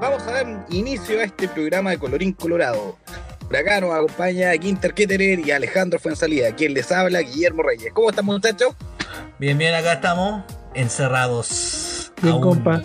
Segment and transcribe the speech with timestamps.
[0.00, 2.96] vamos a dar inicio a este programa de Colorín Colorado.
[3.46, 7.92] Por acá nos acompaña Quinter Ketterer y Alejandro Fuensalida, quien les habla, Guillermo Reyes.
[7.92, 8.74] ¿Cómo están, muchachos?
[9.38, 10.42] Bien, bien, acá estamos
[10.74, 12.12] encerrados.
[12.22, 12.82] Bien, compa.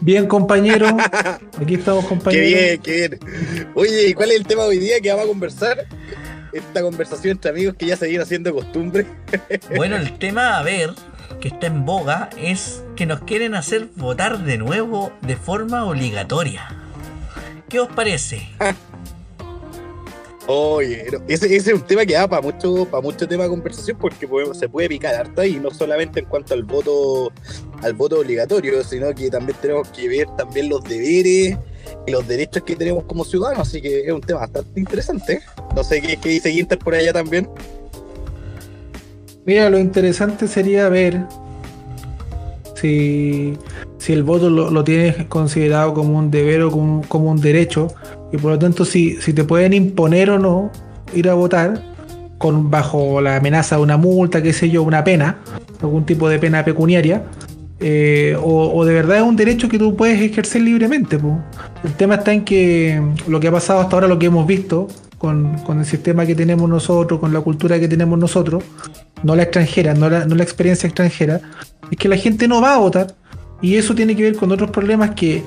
[0.00, 0.88] Bien, compañero.
[1.60, 2.42] Aquí estamos, compañero.
[2.42, 3.68] Qué bien, qué bien.
[3.74, 5.86] Oye, ¿y cuál es el tema de hoy día que vamos a conversar?
[6.52, 9.06] Esta conversación entre amigos que ya se viene haciendo costumbre.
[9.76, 10.90] Bueno, el tema a ver,
[11.40, 16.68] que está en boga, es que nos quieren hacer votar de nuevo de forma obligatoria.
[17.68, 18.48] ¿Qué os parece?
[20.50, 24.26] Oye, ese, es un tema que da para mucho, para mucho tema de conversación porque
[24.54, 27.30] se puede picar harta y no solamente en cuanto al voto,
[27.82, 31.58] al voto obligatorio, sino que también tenemos que ver también los deberes
[32.06, 35.42] y los derechos que tenemos como ciudadanos, así que es un tema bastante interesante.
[35.76, 37.46] No sé qué, dice Ginter por allá también.
[39.48, 41.22] Mira, lo interesante sería ver
[42.74, 43.54] si,
[43.96, 47.88] si el voto lo, tienes considerado como un deber o como, como un derecho
[48.30, 50.70] y por lo tanto si, si te pueden imponer o no
[51.14, 51.82] ir a votar
[52.36, 55.38] con bajo la amenaza de una multa, qué sé yo, una pena,
[55.80, 57.22] algún tipo de pena pecuniaria,
[57.80, 61.18] eh, o, de verdad es un derecho que tú puedes ejercer libremente.
[61.84, 64.88] El tema está en que lo que ha pasado hasta ahora, lo que hemos visto
[65.18, 68.62] con, el sistema que tenemos nosotros, con la cultura que tenemos nosotros,
[69.22, 71.40] no la extranjera, no la, no la experiencia extranjera,
[71.90, 73.14] es que la gente no va a votar
[73.60, 75.42] y eso tiene que ver con otros problemas que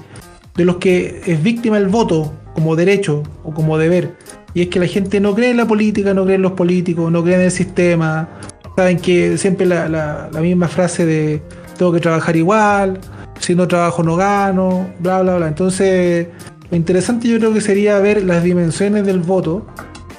[0.56, 4.16] de los que es víctima el voto como derecho o como deber.
[4.54, 7.12] Y es que la gente no cree en la política, no cree en los políticos,
[7.12, 8.28] no cree en el sistema.
[8.76, 11.42] Saben que siempre la, misma frase de
[11.78, 13.00] tengo que trabajar igual,
[13.40, 15.48] si no trabajo no gano, bla, bla, bla.
[15.48, 16.28] Entonces,
[16.70, 19.66] lo interesante yo creo que sería ver las dimensiones del voto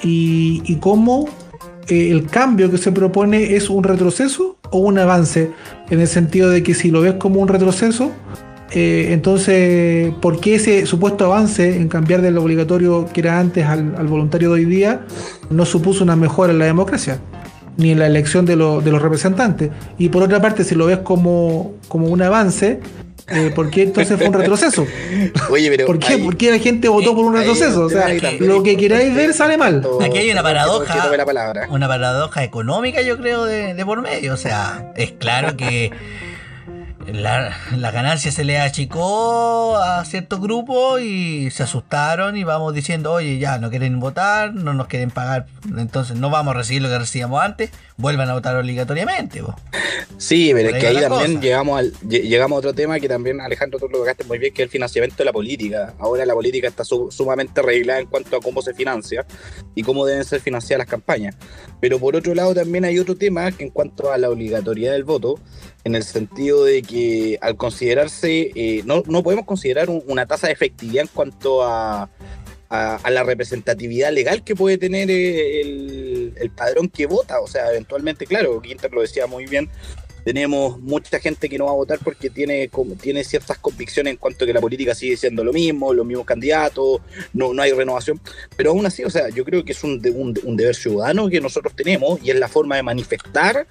[0.01, 1.29] y, cómo
[1.87, 5.51] eh, el cambio que se propone es un retroceso o un avance,
[5.89, 8.11] en el sentido de que si lo ves como un retroceso,
[8.75, 13.65] eh, entonces, ¿por qué ese supuesto avance en cambiar de lo obligatorio que era antes
[13.65, 15.01] al, voluntario de hoy día
[15.51, 17.19] no supuso una mejora en la democracia?
[17.77, 19.71] Ni en la elección de, los representantes.
[19.97, 22.79] Y por otra parte, si lo ves como, como un avance,
[23.29, 24.85] eh, ¿por qué entonces fue un retroceso?
[25.49, 26.17] Oye, pero ¿Por qué?
[26.17, 27.85] ¿Por qué la gente votó por un retroceso?
[27.85, 29.85] O sea, lo que queráis ver sale mal.
[30.01, 31.11] Aquí hay una paradoja.
[31.69, 34.33] Una paradoja económica, yo creo, de, de por medio.
[34.33, 35.91] O sea, es claro que
[37.11, 43.11] la, la, ganancia se le achicó a ciertos grupos y se asustaron y vamos diciendo,
[43.11, 45.47] oye, ya no quieren votar, no nos quieren pagar,
[45.77, 49.41] entonces no vamos a recibir lo que recibíamos antes, vuelvan a votar obligatoriamente.
[50.17, 53.79] Sí, pero es que ahí también llegamos, al, llegamos a otro tema que también Alejandro
[53.79, 55.93] tú lo tocaste muy bien, que es el financiamiento de la política.
[55.99, 59.25] Ahora la política está sumamente arreglada en cuanto a cómo se financia
[59.75, 61.35] y cómo deben ser financiadas las campañas.
[61.79, 65.03] Pero por otro lado también hay otro tema que en cuanto a la obligatoriedad del
[65.03, 65.39] voto,
[65.83, 70.53] en el sentido de que al considerarse, eh, no, no, podemos considerar una tasa de
[70.53, 72.09] efectividad en cuanto a,
[72.69, 77.39] a, la representatividad legal que puede tener eh, el, el, padrón que vota.
[77.41, 79.69] O sea, eventualmente, claro, Quinter lo decía muy bien,
[80.23, 84.17] tenemos mucha gente que no va a votar porque tiene, como, tiene ciertas convicciones en
[84.17, 87.01] cuanto a que la política sigue siendo lo mismo, los mismos candidatos,
[87.33, 88.19] no, no hay renovación.
[88.55, 90.01] Pero aún así, o sea, yo creo que es un,
[90.43, 93.67] un, deber ciudadano que nosotros tenemos y es la forma de manifestar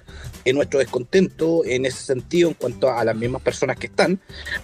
[0.53, 4.19] nuestro descontento en ese sentido en cuanto a las mismas personas que están.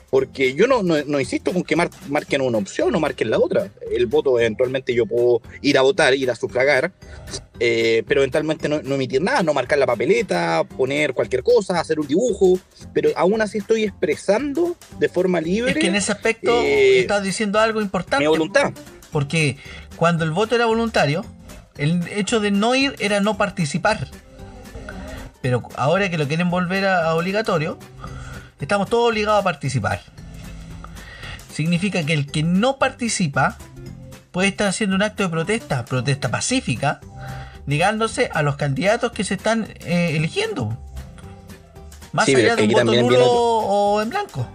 [0.10, 3.72] Porque yo no, no, insisto con que marquen una opción o marquen la otra.
[3.92, 6.92] El voto, eventualmente, yo puedo ir a votar, ir a sufragar,
[7.60, 12.08] eh, pero eventualmente no, emitir nada, no marcar la papeleta, poner cualquier cosa, hacer un
[12.08, 12.60] dibujo,
[12.94, 15.72] pero aún así estoy expresando de forma libre.
[15.72, 18.24] Es que en ese aspecto eh, estás diciendo algo importante.
[18.24, 18.72] Mi voluntad.
[19.12, 19.58] Porque
[19.98, 21.26] cuando el voto era voluntario,
[21.78, 24.08] el hecho de no ir era no participar.
[25.42, 27.78] Pero ahora que lo quieren volver a obligatorio,
[28.60, 30.02] estamos todos obligados a participar.
[31.54, 33.58] Significa que el que no participa
[34.32, 37.00] puede estar haciendo un acto de protesta, protesta pacífica,
[37.70, 40.76] negándose a los candidatos que se están eh, eligiendo.
[42.12, 44.48] Más allá de un voto nulo o en blanco.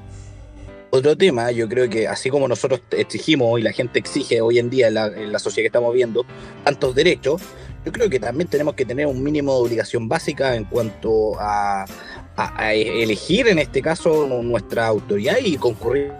[0.90, 4.68] Otro tema, yo creo que así como nosotros exigimos y la gente exige hoy en
[4.68, 6.26] día en la, sociedad que estamos viendo
[6.64, 7.40] tantos derechos,
[7.84, 11.86] yo creo que también tenemos que tener un mínimo de obligación básica en cuanto a,
[12.72, 16.12] elegir en este caso nuestra autoridad y concurrir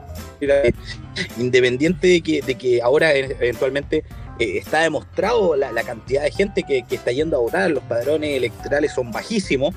[1.38, 4.04] independiente de que, de que ahora eventualmente
[4.38, 8.92] eh, está demostrado la, cantidad de gente que, está yendo a votar, los padrones electorales
[8.92, 9.75] son bajísimos,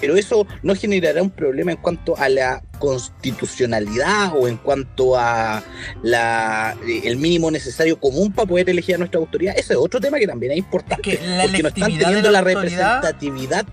[0.00, 5.62] pero eso no generará un problema en cuanto a la constitucionalidad o en cuanto a
[6.02, 9.54] la, el mínimo necesario común para poder elegir a nuestra autoridad.
[9.56, 13.66] Ese es otro tema que también es importante, porque no están teniendo la, representatividad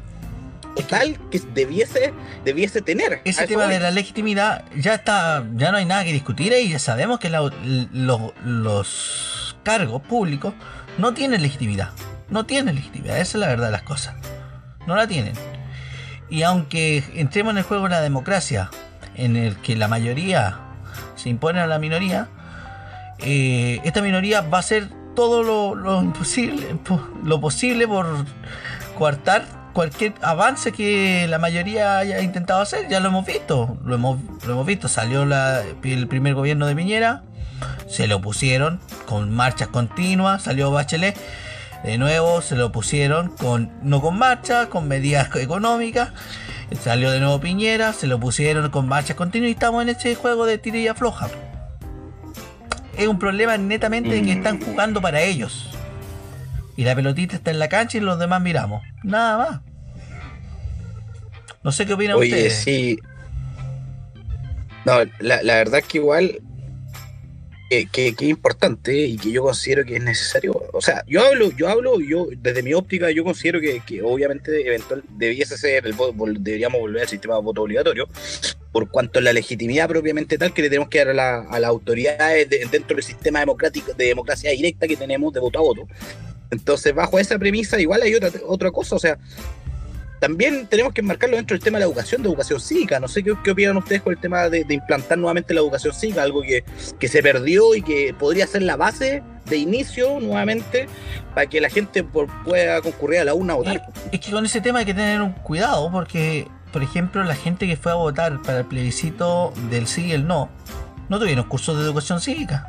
[0.83, 2.13] tal que debiese,
[2.43, 3.21] debiese tener.
[3.23, 6.79] Ese tema de la legitimidad ya está, ya no hay nada que discutir y ya
[6.79, 10.53] sabemos que los cargos públicos
[10.97, 11.89] no tienen legitimidad.
[12.29, 14.15] No tienen legitimidad, esa es la verdad de las cosas.
[14.87, 15.33] No la tienen.
[16.29, 18.69] Y aunque entremos en el juego de la democracia,
[19.15, 20.57] en el que la mayoría
[21.17, 22.29] se impone a la minoría,
[23.19, 24.87] eh, esta minoría va a hacer
[25.17, 25.43] todo
[25.75, 28.25] lo, posible por
[28.97, 29.43] coartar
[29.73, 32.87] cualquier avance que la mayoría haya intentado hacer.
[32.87, 34.87] Ya lo hemos visto, lo hemos, lo hemos visto.
[34.87, 37.23] Salió el primer gobierno de Piñera,
[37.87, 41.17] se lo pusieron con marchas continuas, salió Bachelet.
[41.83, 46.09] De nuevo se lo pusieron con no con marcha, con medidas económicas.
[46.81, 50.45] Salió de nuevo Piñera, se lo pusieron con marchas continuas y estamos en este juego
[50.45, 51.29] de tirilla floja.
[52.97, 55.69] Es un problema netamente de que están jugando para ellos.
[56.75, 58.83] Y la pelotita está en la cancha y los demás miramos.
[59.03, 59.61] Nada más.
[61.63, 62.55] No sé qué opinan Oye, ustedes.
[62.63, 62.99] sí.
[64.85, 66.41] No, la, la verdad es que igual
[67.69, 70.61] que, es importante y que yo considero que es necesario.
[70.73, 75.03] O sea, yo hablo, yo hablo, yo desde mi óptica, yo considero que, obviamente eventual
[75.09, 75.95] debiese ser el
[76.39, 78.07] deberíamos volver al sistema de voto obligatorio,
[78.71, 81.59] por cuanto a la legitimidad propiamente tal que le tenemos que dar a, la, a
[81.59, 85.87] las autoridades dentro del sistema democrático de democracia directa que tenemos de voto a voto.
[86.49, 89.17] Entonces, bajo esa premisa, igual hay otra, otra cosa, o sea,
[90.19, 92.99] también tenemos que enmarcarlo dentro del tema de la educación, de educación cívica.
[92.99, 96.41] No sé qué, opinan ustedes con el tema de, implantar nuevamente la educación cívica, algo
[96.41, 96.63] que,
[97.07, 100.87] se perdió y que podría ser la base de inicio nuevamente
[101.33, 103.81] para que la gente pueda concurrir a la una a votar.
[104.11, 107.67] Es que con ese tema hay que tener un cuidado porque, por ejemplo, la gente
[107.67, 110.49] que fue a votar para el plebiscito del sí y el no,
[111.09, 112.67] no tuvieron cursos de educación cívica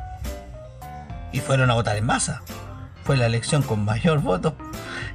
[1.31, 2.43] y fueron a votar en masa.
[3.03, 4.55] Fue la elección con mayor voto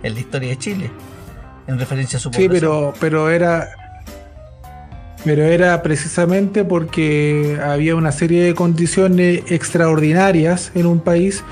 [0.02, 0.90] en la historia de Chile
[1.66, 2.52] en referencia a su población.
[2.52, 3.68] Sí, pero, pero era.
[5.24, 11.42] Pero era precisamente porque había una serie de condiciones extraordinarias en un país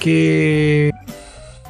[0.00, 0.92] que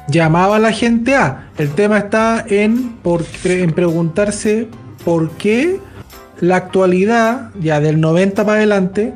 [0.07, 1.49] llamaba a la gente a.
[1.57, 4.67] El tema está en, por, en preguntarse
[5.03, 5.81] por qué
[6.39, 9.13] la actualidad, ya del 90 para adelante,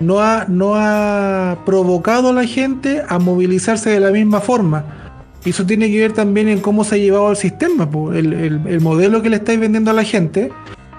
[0.00, 5.03] no ha, no ha provocado a la gente a movilizarse de la misma forma.
[5.44, 9.20] Y eso tiene que ver también en cómo se ha llevado el sistema, el, modelo
[9.20, 10.50] que le estáis vendiendo a la gente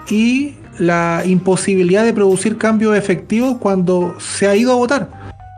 [0.08, 5.10] y la imposibilidad de producir cambios efectivos cuando se ha ido a votar.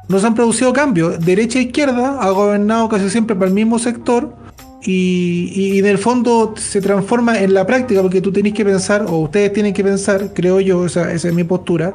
[0.09, 1.23] No se han producido cambios.
[1.23, 4.35] Derecha e izquierda ha gobernado casi siempre para el mismo sector
[4.83, 9.05] y, y, en el fondo se transforma en la práctica porque tú tenés que pensar,
[9.07, 11.93] o ustedes tienen que pensar, creo yo, esa, esa es mi postura,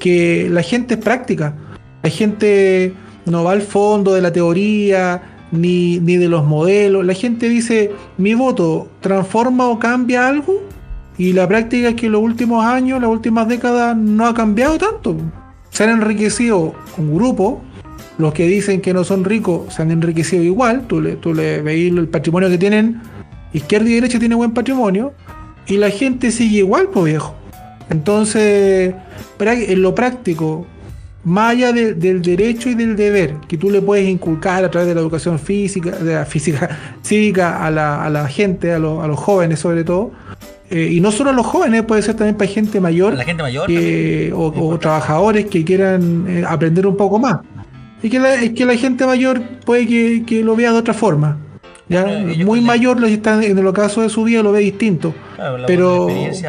[0.00, 1.54] que la gente es práctica.
[2.02, 2.92] La gente
[3.26, 7.04] no va al fondo de la teoría, ni, de los modelos.
[7.04, 10.62] La gente dice, mi voto transforma o cambia algo.
[11.16, 14.78] Y la práctica es que en los últimos años, las últimas décadas, no ha cambiado
[14.78, 15.16] tanto.
[15.70, 17.62] Se han enriquecido un grupo.
[18.18, 20.86] Los que dicen que no son ricos se han enriquecido igual.
[20.86, 23.00] Tú le, tú le veis el patrimonio que tienen.
[23.52, 25.12] Izquierda y derecha tienen buen patrimonio.
[25.66, 27.34] Y la gente sigue igual, pues viejo.
[27.90, 28.94] Entonces,
[29.38, 30.66] en lo práctico,
[31.24, 34.94] más allá del derecho y del deber que tú le puedes inculcar a través de
[34.94, 40.12] la educación física, de la física cívica a la, gente, a, los jóvenes sobre todo,
[40.70, 43.42] eh, y no solo a los jóvenes, puede ser también para gente mayor, la gente
[43.42, 43.70] mayor
[44.34, 47.40] o, trabajadores que quieran eh, aprender un poco más.
[48.02, 49.86] Y que la, es que la gente mayor puede
[50.24, 51.38] que, lo vea de otra forma.
[51.88, 52.06] ¿ya?
[52.44, 55.14] Muy mayor, está en el ocaso de su vida lo ve distinto.
[55.66, 56.08] pero,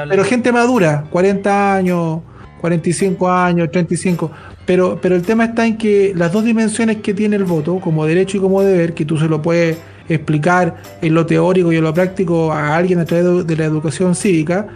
[0.09, 2.19] pero gente madura, 40 años,
[2.59, 4.31] 45 años, 35
[4.65, 8.05] pero, pero el tema está en que las dos dimensiones que tiene el voto, como
[8.05, 9.77] derecho y como deber, que tú se lo puedes
[10.09, 14.15] explicar en lo teórico y en lo práctico a alguien a través de, la educación
[14.15, 14.67] cívica,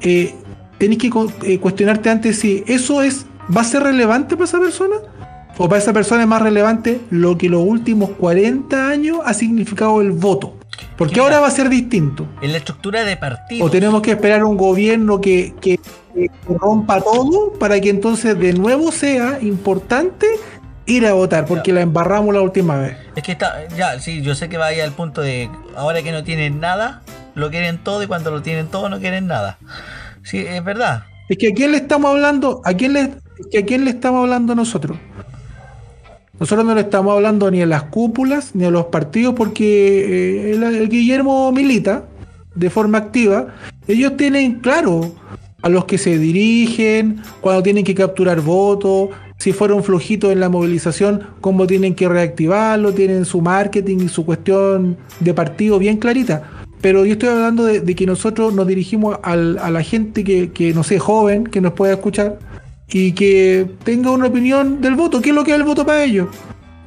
[0.00, 0.34] eh,
[0.78, 1.10] tenés que
[1.42, 4.96] eh, cuestionarte antes si eso es va a ser relevante para esa persona
[5.56, 10.00] o para esa persona es más relevante lo que los últimos 40 años ha significado
[10.00, 10.57] el voto.
[10.96, 12.26] Porque ahora va a ser distinto.
[12.42, 13.66] En la estructura de partidos.
[13.66, 15.78] O tenemos que esperar un gobierno que, que,
[16.48, 20.26] rompa todo para que entonces de nuevo sea importante
[20.86, 22.96] ir a votar, porque la embarramos la última vez.
[23.14, 26.24] Es que está, ya, sí, yo sé que vaya al punto de ahora que no
[26.24, 27.02] tienen nada,
[27.34, 29.58] lo quieren todo y cuando lo tienen todo no quieren nada.
[30.24, 31.04] Sí, es verdad.
[31.28, 34.54] Es que a quién le estamos hablando, a quién le, a quién le estamos hablando
[34.54, 34.98] nosotros.
[36.40, 40.54] Nosotros no le estamos hablando ni a las cúpulas ni a los partidos porque eh,
[40.54, 42.04] el, Guillermo milita
[42.54, 43.48] de forma activa.
[43.88, 45.12] Ellos tienen claro
[45.62, 50.48] a los que se dirigen, cuando tienen que capturar votos, si fueron flojitos en la
[50.48, 56.42] movilización, cómo tienen que reactivarlo, tienen su marketing y su cuestión de partido bien clarita.
[56.80, 60.84] pero yo estoy hablando de, que nosotros nos dirigimos a la gente que, que, no
[60.84, 62.38] sé, joven, que nos pueda escuchar
[62.90, 65.20] y que tenga una opinión del voto.
[65.20, 66.28] ¿Qué es lo que es el voto para ellos?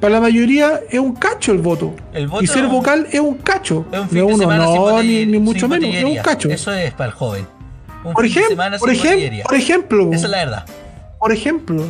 [0.00, 1.94] Para la mayoría es un cacho el voto.
[2.40, 3.86] y ser vocal es un cacho.
[3.92, 6.48] Es un uno, no, ni, mucho menos, es un cacho.
[6.48, 7.46] Eso es para el joven.
[8.02, 10.66] por, ejemplo, por, ejemplo, por ejemplo, esa es la verdad.
[11.20, 11.86] Por ejemplo,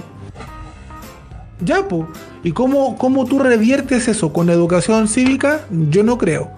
[1.60, 2.04] ya, pues.
[2.44, 4.32] ¿Y cómo, cómo tú reviertes eso?
[4.32, 5.60] ¿Con educación cívica?
[5.70, 6.50] Yo no creo.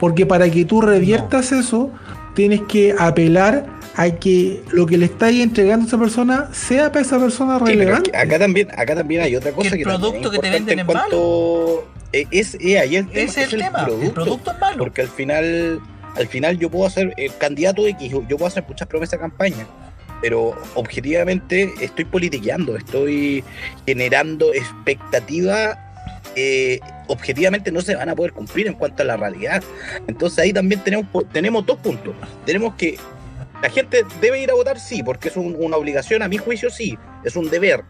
[0.00, 1.90] Porque para que tú reviertas eso,
[2.34, 7.02] tienes que apelar a que lo que le estáis entregando a esa persona sea para
[7.02, 8.16] esa persona relevante.
[8.16, 11.84] acá también, acá también hay otra cosa que, el producto que te venden en malo.
[12.12, 13.86] Eh, es, eh, ahí el tema, es el, tema.
[14.02, 14.78] el producto es malo.
[14.78, 15.80] Porque al final,
[16.16, 19.66] al final yo puedo hacer el candidato X, yo puedo hacer muchas promesas de campaña
[20.22, 23.42] pero objetivamente estoy politiqueando, estoy
[23.84, 25.76] generando expectativa
[26.36, 26.78] eh,
[27.12, 29.62] objetivamente no se van a poder cumplir en cuanto a la realidad.
[30.06, 32.14] Entonces ahí también tenemos, tenemos dos puntos.
[32.44, 32.98] Tenemos que
[33.62, 36.98] la gente debe ir a votar, sí, porque es una obligación, a mi juicio, sí,
[37.24, 37.84] es un deber.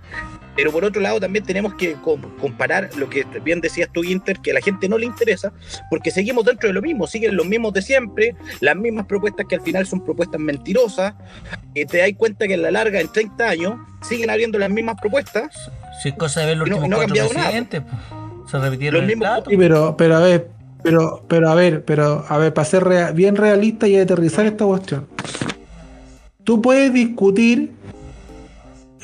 [0.55, 1.97] Pero por otro lado también tenemos que
[2.39, 5.51] comparar lo que bien decías tú, Inter, que a la gente no le interesa,
[5.89, 9.55] porque seguimos dentro de lo mismo, siguen los mismos de siempre, las mismas propuestas que
[9.55, 11.15] al final son propuestas mentirosas,
[11.75, 14.97] y te das cuenta que en la larga, en 30 años, siguen habiendo las mismas
[15.01, 15.71] propuestas.
[16.05, 17.83] Es cosa de ver los últimos no, cuatro presidentes,
[18.53, 20.49] se repitieron los el Sí, pero, pero a ver,
[20.83, 25.07] pero, pero a ver, pero a ver, para ser bien realista y aterrizar esta cuestión.
[26.45, 27.71] Tú puedes discutir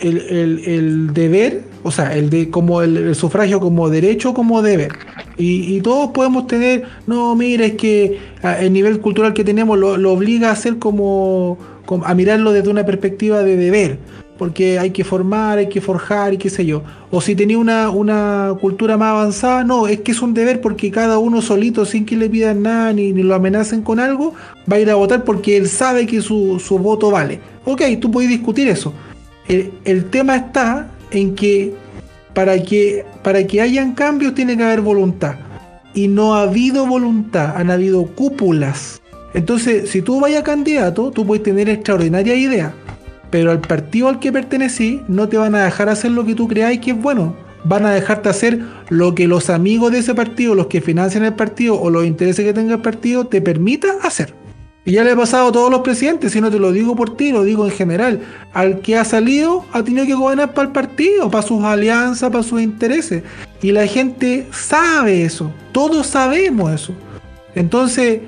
[0.00, 4.93] el, deber, o sea, el de como el, sufragio como derecho como deber.
[5.38, 10.12] Y, todos podemos tener, no, mira, es que ah, el nivel cultural que tenemos lo,
[10.12, 11.57] obliga a hacer como,
[12.05, 13.99] a mirarlo desde una perspectiva de deber
[14.38, 16.83] porque hay que formar, hay que forjar y qué sé yo.
[17.11, 20.90] O si tenía una, una cultura más avanzada, no, es que es un deber porque
[20.90, 24.35] cada uno solito, sin que le pidan nada ni, ni lo amenacen con algo,
[24.71, 27.40] va a ir a votar porque él sabe que su, voto vale.
[27.64, 28.95] Ok, tú puedes discutir eso.
[29.49, 31.75] El, tema está en que
[32.33, 35.35] para, que para que hayan cambios tiene que haber voluntad.
[35.95, 39.02] Y no ha habido voluntad, han habido cúpulas.
[39.35, 42.73] Entonces, si tú vayas candidato, tú puedes tener extraordinaria idea
[43.30, 46.49] pero al partido al que pertenecí no te van a dejar hacer lo que tú
[46.49, 47.37] creáis que es bueno.
[47.64, 51.35] Van a dejarte hacer lo que los amigos de ese partido, los que financian el
[51.35, 54.32] partido o los intereses que tenga el partido te permita hacer.
[54.85, 57.14] Y ya le he pasado a todos los presidentes, si no te lo digo por
[57.14, 58.20] ti, lo digo en general.
[58.54, 62.42] Al que ha salido ha tenido que gobernar para el partido, para sus alianzas, para
[62.42, 63.23] sus intereses.
[63.61, 66.94] Y la gente sabe eso, todos sabemos eso.
[67.54, 68.20] Entonces,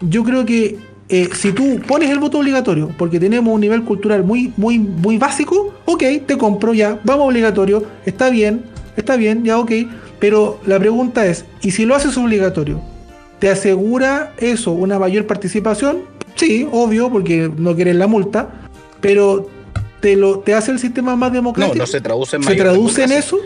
[0.00, 0.78] yo creo que
[1.14, 5.16] eh, si tú pones el voto obligatorio, porque tenemos un nivel cultural muy, muy, muy
[5.16, 8.64] básico, ok, te compro ya, vamos obligatorio, está bien,
[8.96, 9.70] está bien, ya ok,
[10.18, 12.80] pero la pregunta es, ¿y si lo haces obligatorio?
[13.38, 16.02] ¿Te asegura eso una mayor participación?
[16.34, 18.48] Sí, obvio, porque no quieres la multa,
[19.00, 19.48] pero
[20.00, 21.76] ¿te, lo, te hace el sistema más democrático?
[21.76, 23.38] No, no se traduce en ¿Se traduce en eso?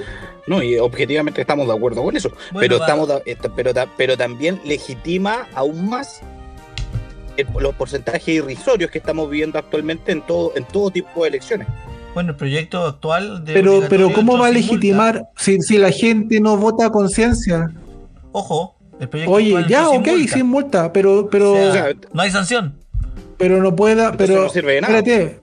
[0.46, 2.32] No, y objetivamente estamos de acuerdo con eso.
[2.58, 3.10] pero, estamos,
[3.54, 6.22] pero, pero también legitima aún más
[7.60, 11.68] los porcentajes irrisorios que estamos viviendo actualmente en todo, en todo tipo de elecciones.
[12.14, 16.40] Bueno, el proyecto actual de Pero, pero ¿cómo va a legitimar si, si la gente
[16.40, 17.70] no vota a conciencia?
[18.32, 21.54] Ojo, el proyecto Oye, ya, ok, sin multa, pero, pero
[22.12, 22.74] no hay sanción.
[23.36, 24.98] Pero no pueda, pero no sirve de nada.
[24.98, 25.40] Espérate,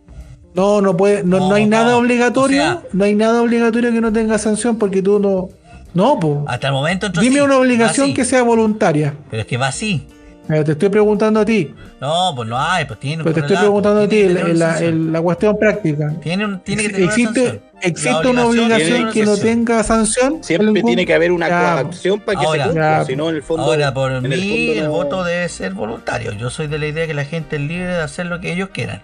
[0.53, 4.37] no, no puede, no, no, hay nada obligatorio, no hay nada obligatorio que no tenga
[4.37, 5.49] sanción porque tú no,
[5.93, 6.39] no, pues.
[6.47, 7.09] Hasta el momento.
[7.09, 9.15] Dime una obligación que sea voluntaria.
[9.31, 10.07] Pero es que va así.
[10.47, 11.73] Pero te estoy preguntando a ti.
[11.99, 13.23] No, pues no hay, pues tiene.
[13.23, 16.13] Pero te estoy preguntando a ti la, la, cuestión práctica.
[16.21, 17.61] Tiene, tiene que tener existe, una sanción.
[17.81, 20.43] ¿Existe una obligación que no tenga sanción?
[20.43, 23.05] Siempre tiene que haber una coacción para que se cumpla.
[23.05, 23.63] Si no, en el fondo.
[23.63, 26.31] Ahora, por mí, el, voto debe ser voluntario.
[26.33, 28.69] Yo soy de la idea que la gente es libre de hacer lo que ellos
[28.69, 29.01] quieran.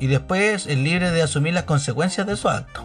[0.00, 2.84] Y después es libre de asumir las consecuencias de su acto.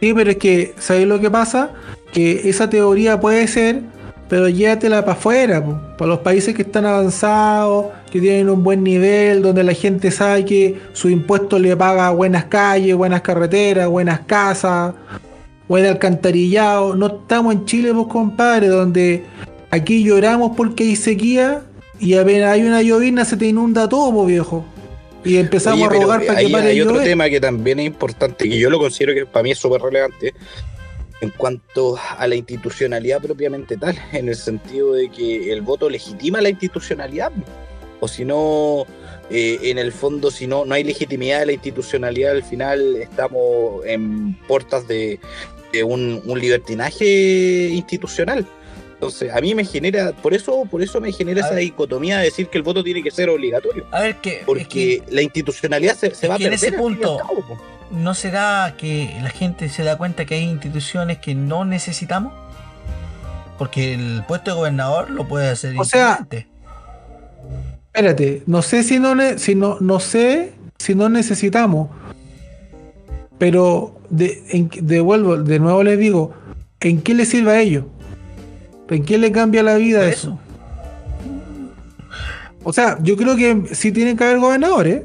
[0.00, 1.70] Sí, pero es que, ¿sabéis lo que pasa?
[2.12, 3.82] Que esa teoría puede ser
[4.28, 5.64] pero llévatela para afuera,
[5.96, 10.44] para los países que están avanzados, que tienen un buen nivel, donde la gente sabe
[10.44, 14.94] que su impuesto le paga buenas calles, buenas carreteras, buenas casas,
[15.68, 16.96] buen alcantarillado.
[16.96, 19.24] No estamos en Chile, pues compadre, donde
[19.70, 21.62] aquí lloramos porque hay sequía
[22.00, 24.64] y apenas hay una llovina se te inunda todo, viejo.
[25.24, 28.58] Y empezamos a rogar para que pare Hay otro tema que también es importante, que
[28.58, 30.34] yo lo considero que para mí es súper relevante,
[31.20, 36.40] en cuanto a la institucionalidad propiamente tal, en el sentido de que el voto legitima
[36.40, 37.32] la institucionalidad,
[38.00, 38.86] o si no,
[39.30, 43.84] eh, en el fondo, si no, no hay legitimidad de la institucionalidad, al final estamos
[43.86, 45.18] en puertas de,
[45.84, 48.46] un, libertinaje institucional.
[48.94, 52.48] Entonces, a mí me genera, por eso, por eso me genera esa dicotomía de decir
[52.48, 53.84] que el voto tiene que ser obligatorio.
[53.90, 54.42] A ver, que.
[54.46, 56.46] Porque la institucionalidad se, va a perder.
[56.46, 57.18] En ese punto,
[57.90, 62.32] ¿no será que la gente se da cuenta que hay instituciones que no necesitamos?
[63.58, 65.74] Porque el puesto de gobernador lo puede hacer.
[65.78, 66.26] O sea,
[67.86, 71.88] espérate, no sé si no, si no, no sé si no necesitamos,
[73.38, 76.34] pero de, devuelvo, de nuevo les digo,
[76.80, 77.84] ¿en qué le sirve a ellos?
[78.88, 80.38] ¿En qué le cambia la vida eso?
[82.62, 85.04] O sea, yo creo que sí tienen que haber gobernadores.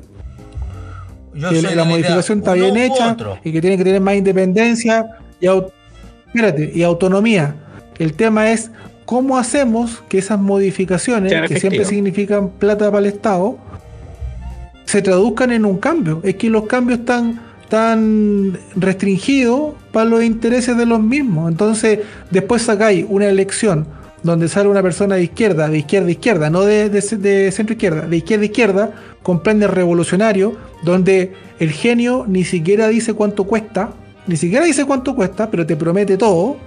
[1.33, 5.05] Que la, modificación está bien hecha y que tienen que tener más independencia
[5.39, 7.55] y, y autonomía.
[7.97, 8.71] El tema es
[9.05, 13.57] cómo hacemos que esas modificaciones, que siempre significan plata para el Estado,
[14.85, 16.21] se traduzcan en un cambio.
[16.23, 21.49] Es que los cambios están tan restringidos para los intereses de los mismos.
[21.49, 23.87] Entonces, después sacáis una elección
[24.23, 28.07] donde sale una persona de izquierda, de izquierda a izquierda, no de, de centro izquierda,
[28.07, 28.91] de izquierda a izquierda,
[29.23, 33.91] con planes revolucionarios, donde el genio ni siquiera dice cuánto cuesta,
[34.27, 36.57] ni siquiera dice cuánto cuesta, pero te promete todo.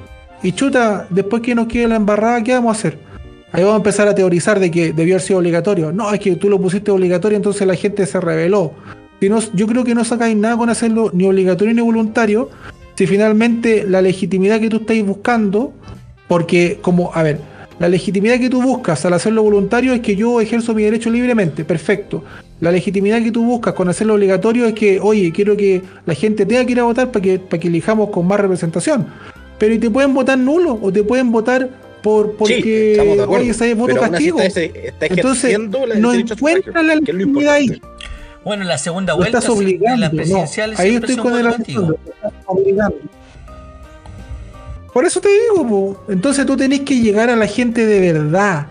[0.42, 2.98] Y chuta, después que nos quede la embarrada, ¿qué vamos a hacer?
[3.52, 5.92] Ahí vamos a empezar a teorizar de que debió haber sido obligatorio.
[5.92, 8.72] No, es que tú lo pusiste obligatorio, entonces la gente se rebeló.
[9.20, 12.50] yo creo que no sacáis nada con hacerlo ni obligatorio ni voluntario,
[12.96, 15.72] si finalmente la legitimidad que tú estáis buscando,
[16.34, 17.38] porque como, a ver,
[17.78, 21.64] la legitimidad que tú buscas al hacerlo voluntario es que yo ejerzo mi derecho libremente,
[21.64, 22.24] perfecto.
[22.58, 26.44] La legitimidad que tú buscas con hacerlo obligatorio es que, oye, quiero que la gente
[26.44, 29.06] tenga que ir a votar para que, para que elijamos con más representación.
[29.60, 31.70] Pero y te pueden votar nulo o te pueden votar
[32.02, 34.40] por porque oye, ese voto castigo.
[34.40, 35.56] Entonces,
[35.98, 37.80] no encuentra la legitimidad ahí.
[38.44, 42.98] Bueno, la segunda vuelta estás obligando, la presidencial ahí estoy con el obligando.
[44.94, 48.68] Por eso te digo, entonces tú tenés que llegar a la gente de verdad.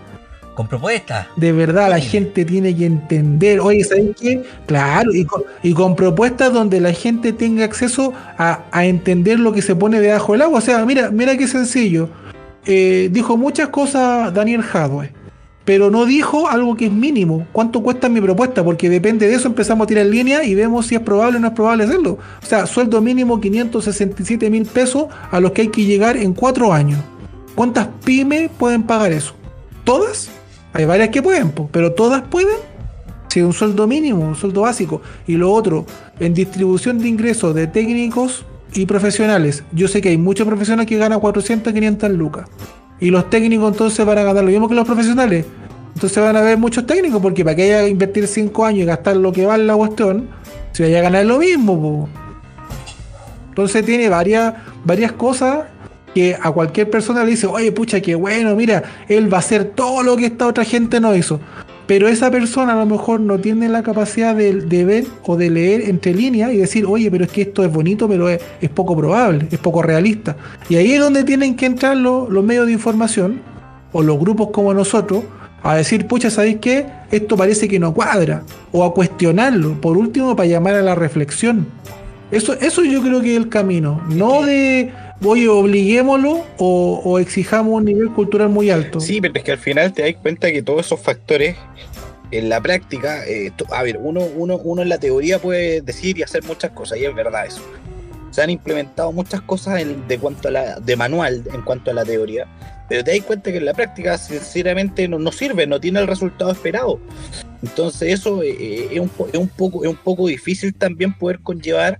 [0.54, 1.26] Con propuestas.
[1.36, 3.60] De verdad, la gente tiene que entender.
[3.60, 4.42] Oye, ¿sabes qué?
[4.66, 9.52] Claro, y con, y con propuestas donde la gente tenga acceso a, a, entender lo
[9.52, 10.58] que se pone debajo del agua.
[10.58, 12.08] O sea, mira, mira qué sencillo.
[12.64, 15.12] Eh, dijo muchas cosas Daniel Hadwe,
[15.64, 17.46] pero no dijo algo que es mínimo.
[17.52, 18.62] ¿Cuánto cuesta mi propuesta?
[18.62, 21.48] Porque depende de eso empezamos a tirar línea y vemos si es probable o no
[21.48, 22.18] es probable hacerlo.
[22.42, 26.72] O sea, sueldo mínimo 567 mil pesos a los que hay que llegar en cuatro
[26.72, 27.00] años.
[27.54, 29.34] ¿Cuántas pymes pueden pagar eso?
[29.84, 30.28] ¿Todas?
[30.72, 32.56] Hay varias que pueden, pero ¿todas pueden?
[33.28, 35.00] Si es un sueldo mínimo, un sueldo básico.
[35.26, 35.86] Y lo otro,
[36.20, 39.62] en distribución de ingresos de técnicos, y profesionales.
[39.72, 42.48] Yo sé que hay muchos profesionales que ganan 400, 500 lucas.
[43.00, 45.46] Y los técnicos entonces van a ganar lo mismo que los profesionales.
[45.94, 49.16] Entonces van a haber muchos técnicos porque para que haya invertir 5 años y gastar
[49.16, 50.28] lo que vale la cuestión,
[50.72, 52.08] se vaya a ganar lo mismo.
[53.50, 54.54] Entonces tiene varias,
[54.84, 55.66] varias cosas
[56.14, 59.64] que a cualquier persona le dice, oye, pucha, qué bueno, mira, él va a hacer
[59.64, 61.40] todo lo que esta otra gente no hizo
[61.86, 65.82] pero esa persona a lo mejor no tiene la capacidad de, ver o de leer
[65.82, 68.40] entre líneas y decir, oye, pero es que esto es bonito, pero es,
[68.74, 70.36] poco probable, es poco realista.
[70.68, 73.40] Y ahí es donde tienen que entrar los, medios de información
[73.92, 75.24] o los grupos como nosotros
[75.62, 76.86] a decir, pucha, ¿sabéis qué?
[77.10, 78.42] Esto parece que no cuadra.
[78.72, 81.66] O a cuestionarlo, por último, para llamar a la reflexión.
[82.30, 84.90] Eso, eso yo creo que es el camino, no de
[85.24, 89.00] oye, obliguémoslo o, exijamos un nivel cultural muy alto.
[89.00, 91.56] Sí, pero es que al final te das cuenta que todos esos factores
[92.30, 96.22] en la práctica, eh, a ver, uno, uno, uno en la teoría puede decir y
[96.22, 97.62] hacer muchas cosas, y es verdad eso.
[98.30, 102.04] Se han implementado muchas cosas de cuanto a la, de manual en cuanto a la
[102.04, 102.48] teoría,
[102.88, 106.08] pero te das cuenta que en la práctica sinceramente no, no sirve, no tiene el
[106.08, 106.98] resultado esperado.
[107.62, 111.40] Entonces eso eh, eh, es, un, es, un, poco, es un poco difícil también poder
[111.40, 111.98] conllevar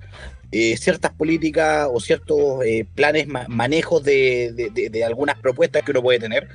[0.56, 6.20] eh, ciertas políticas o ciertos eh, planes, manejos de, de, algunas propuestas que uno puede
[6.20, 6.46] tener,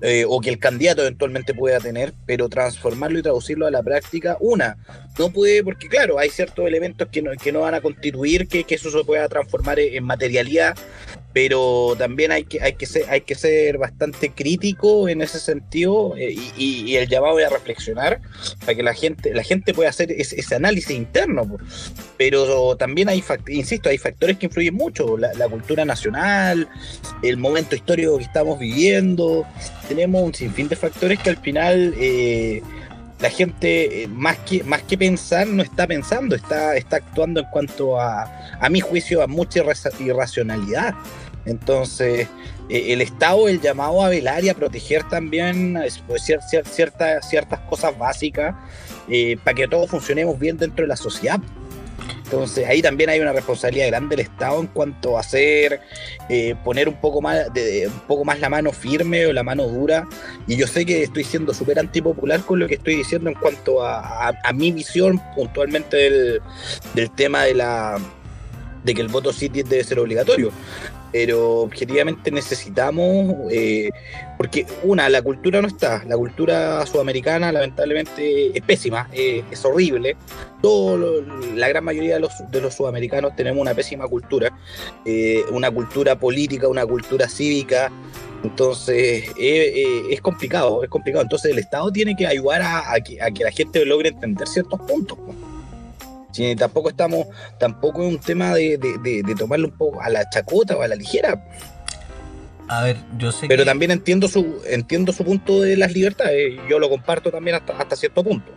[0.00, 4.36] eh, o que el candidato eventualmente pueda tener, pero transformarlo y traducirlo a la práctica,
[4.40, 4.76] una,
[5.20, 8.64] no puede, porque claro, hay ciertos elementos que no, que no van a constituir que,
[8.64, 10.74] que eso se pueda transformar en materialidad
[11.32, 16.14] pero también hay que, hay que, ser, hay que ser bastante crítico en ese sentido
[16.16, 18.20] eh, y, el llamado a reflexionar
[18.60, 21.58] para que la gente, la gente pueda hacer ese, análisis interno.
[22.18, 26.68] Pero también hay, insisto, hay factores que influyen mucho, la, cultura nacional,
[27.22, 29.46] el momento histórico que estamos viviendo,
[29.88, 31.94] tenemos un sinfín de factores que al final...
[31.98, 32.62] Eh,
[33.20, 37.46] la gente eh, más que más que pensar no está pensando, está, está actuando en
[37.52, 38.24] cuanto a,
[38.60, 39.62] a mi juicio, a mucha
[40.00, 40.94] irracionalidad.
[41.44, 42.28] Entonces,
[42.68, 47.96] eh, el Estado, el llamado a velar y a proteger también pues, ciertas, ciertas cosas
[47.98, 48.54] básicas
[49.08, 51.40] eh, para que todos funcionemos bien dentro de la sociedad.
[52.24, 55.80] Entonces ahí también hay una responsabilidad grande del Estado en cuanto a hacer,
[56.30, 59.68] eh, poner un poco más de, un poco más la mano firme o la mano
[59.68, 60.08] dura.
[60.46, 63.84] Y yo sé que estoy siendo súper antipopular con lo que estoy diciendo en cuanto
[63.84, 66.40] a, mi visión puntualmente del,
[66.94, 67.98] del tema de la
[68.82, 70.50] de que el voto sí debe ser obligatorio
[71.12, 73.90] pero objetivamente necesitamos, eh,
[74.38, 80.16] porque una, la cultura no está, la cultura sudamericana lamentablemente es pésima, es horrible,
[80.62, 81.22] Todo
[81.54, 84.50] la gran mayoría de los, de los sudamericanos tenemos una pésima cultura,
[85.04, 87.92] eh, una cultura política, una cultura cívica,
[88.42, 93.30] entonces eh, es complicado, es complicado, entonces el Estado tiene que ayudar a, que, a
[93.30, 95.18] que la gente logre entender ciertos puntos.
[96.32, 97.26] Si tampoco estamos,
[97.58, 98.78] tampoco es un tema de,
[99.38, 101.44] tomarlo un poco a la chacota o a la ligera.
[102.68, 106.58] A ver, yo sé Pero también entiendo su, entiendo su punto de las libertades.
[106.68, 108.50] Yo lo comparto también hasta, hasta cierto punto.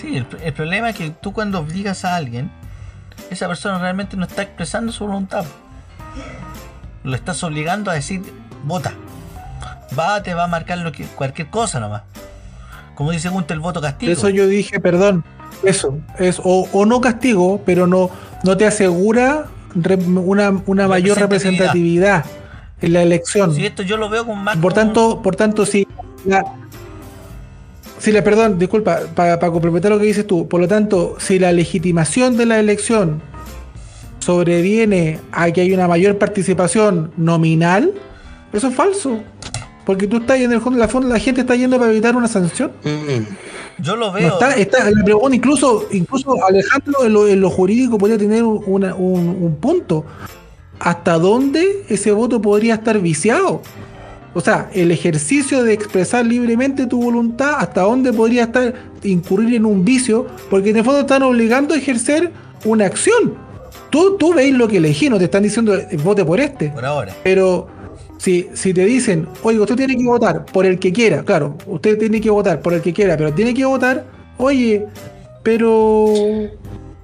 [0.00, 2.50] Sí, el, problema es que tú cuando obligas a alguien,
[3.30, 5.44] esa persona realmente no está expresando su voluntad.
[7.02, 8.22] Lo estás obligando a decir,
[8.64, 8.92] vota.
[9.98, 12.02] Va, te va a marcar lo que, cualquier cosa nomás.
[12.94, 14.12] Como dice Gunter, el voto castigo.
[14.12, 15.24] Eso yo dije, perdón,
[15.62, 18.10] eso, es o, no castigo, pero no,
[18.44, 22.24] no te asegura una, mayor representatividad
[22.80, 23.54] en la elección.
[23.54, 24.56] Si esto yo lo veo con más.
[24.56, 25.86] Por tanto, por tanto, si
[26.24, 26.44] la,
[27.98, 31.52] si la, perdón, disculpa, para, complementar lo que dices tú, por lo tanto, si la
[31.52, 33.20] legitimación de la elección
[34.20, 37.92] sobreviene a que hay una mayor participación nominal,
[38.52, 39.20] eso es falso.
[39.84, 42.72] Porque tú estás en el fondo, la, la gente está yendo para evitar una sanción.
[43.78, 44.38] Yo lo veo.
[44.56, 44.90] está,
[45.32, 50.04] incluso, incluso Alejandro en lo, jurídico podría tener un, punto.
[50.78, 53.62] ¿Hasta dónde ese voto podría estar viciado?
[54.32, 59.66] O sea, el ejercicio de expresar libremente tu voluntad, ¿hasta dónde podría estar incurrir en
[59.66, 60.26] un vicio?
[60.48, 62.30] Porque en el fondo están obligando a ejercer
[62.64, 63.34] una acción.
[63.90, 66.68] Tú, tú veis lo que elegí, no te están diciendo vote por este.
[66.68, 67.14] Por ahora.
[67.24, 67.66] Pero
[68.20, 71.98] si, si te dicen, oye, usted tiene que votar por el que quiera, claro, usted
[71.98, 74.04] tiene que votar por el que quiera, pero tiene que votar,
[74.36, 74.84] oye,
[75.42, 76.12] pero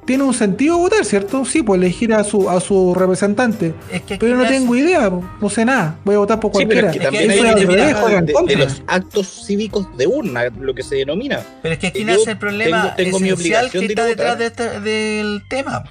[0.04, 1.46] tiene un sentido votar, ¿cierto?
[1.46, 3.72] Sí, pues elegir a su, a su representante.
[4.20, 6.92] pero no tengo idea, no sé nada, voy a votar por cualquiera.
[6.92, 10.96] Sí, pero es que también hay de, los actos cívicos de urna, lo que se
[10.96, 11.40] denomina.
[11.62, 14.80] Pero es que aquí nace el problema tengo, mi obligación que está detrás de este,
[14.80, 15.84] del tema,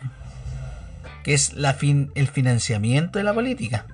[1.23, 3.87] que es la fin, el financiamiento de la política.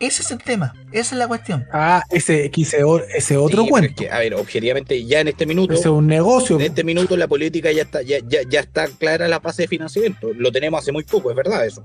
[0.00, 1.66] Ese es el tema, esa es la cuestión.
[1.70, 4.02] Ah, ese, ese otro cuento.
[4.10, 5.74] a ver, objetivamente, ya en este minuto.
[5.74, 6.56] Ese es un negocio.
[6.56, 10.32] En este minuto la política ya está, ya, ya, está clara la fase de financiamiento.
[10.34, 11.84] Lo tenemos hace muy poco, es verdad eso.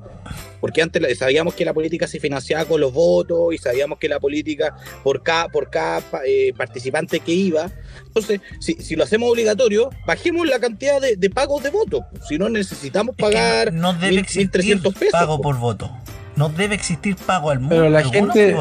[0.62, 4.22] Porque antes sabíamos que la política se financiaba con los votos y sabíamos que la
[4.22, 7.70] política, por cada, por cada eh, participante que iba.
[8.08, 12.04] Entonces, si, si, lo hacemos obligatorio, bajemos la cantidad de, pagos de votos.
[12.30, 15.12] Si no necesitamos pagar no, debe 1.300 pesos.
[15.12, 15.92] Pago por voto.
[16.36, 17.76] No debe existir pago al mundo.
[17.76, 18.56] Pero la gente.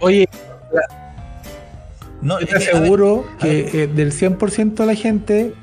[0.00, 0.28] Oye,
[2.24, 5.54] no, te aseguro que eh, del 100% de la gente,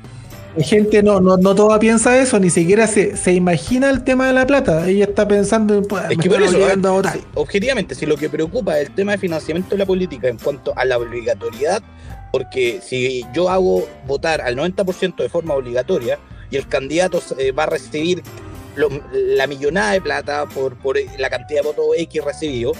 [0.56, 4.28] la gente no, no, no toda piensa eso, ni siquiera se, se imagina el tema
[4.28, 4.88] de la plata.
[4.88, 5.84] Ella está pensando en.
[5.84, 7.18] Pues, es que por eso, a votar.
[7.34, 10.72] objetivamente, si lo que preocupa es el tema de financiamiento de la política en cuanto
[10.76, 11.82] a la obligatoriedad,
[12.30, 17.64] porque si yo hago votar al 90% de forma obligatoria y el candidato eh, va
[17.64, 18.22] a recibir
[18.76, 22.72] la millonada de plata por, por la cantidad de votos X recibido.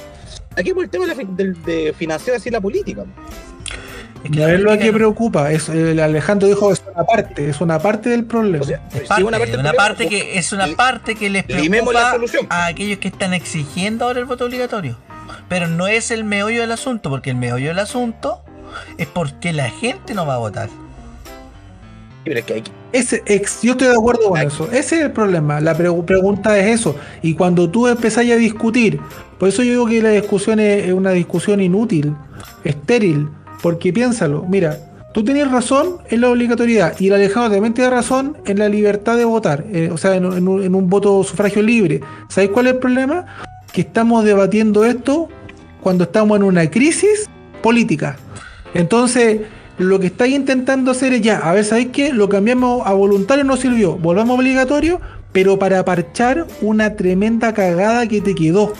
[0.56, 3.04] Aquí por el tema de, financiar así la política.
[4.24, 7.50] Es que a ver lo que preocupa, es, el Alejandro dijo que es una parte,
[7.50, 8.64] es una parte del problema.
[8.64, 12.14] es una parte, que es una parte que les preocupa
[12.48, 14.96] a aquellos que están exigiendo ahora el voto obligatorio.
[15.48, 18.44] Pero no es el meollo del asunto, porque el meollo del asunto
[18.96, 20.68] es porque la gente no va a votar.
[22.92, 23.22] Ese,
[23.62, 24.66] yo estoy de acuerdo con eso.
[24.70, 25.60] Ese es el problema.
[25.60, 26.94] La pregunta es eso.
[27.20, 29.00] Y cuando tú empezás a discutir,
[29.38, 32.14] por eso yo digo que la discusión es, una discusión inútil,
[32.64, 33.28] estéril.
[33.60, 34.78] Porque piénsalo, mira,
[35.14, 39.16] tú tienes razón en la obligatoriedad y el Alejandro también tiene razón en la libertad
[39.16, 42.00] de votar, eh, o sea, en, un, en un voto sufragio libre.
[42.28, 43.24] ¿Sabéis cuál es el problema?
[43.72, 45.28] Que estamos debatiendo esto
[45.80, 47.28] cuando estamos en una crisis
[47.62, 48.16] política.
[48.74, 49.42] Entonces
[49.78, 52.12] lo que estáis intentando hacer es ya, a ver, ¿sabéis qué?
[52.12, 55.00] Lo cambiamos a voluntario, no sirvió, volvamos obligatorio,
[55.32, 58.72] pero para parchar una tremenda cagada que te quedó.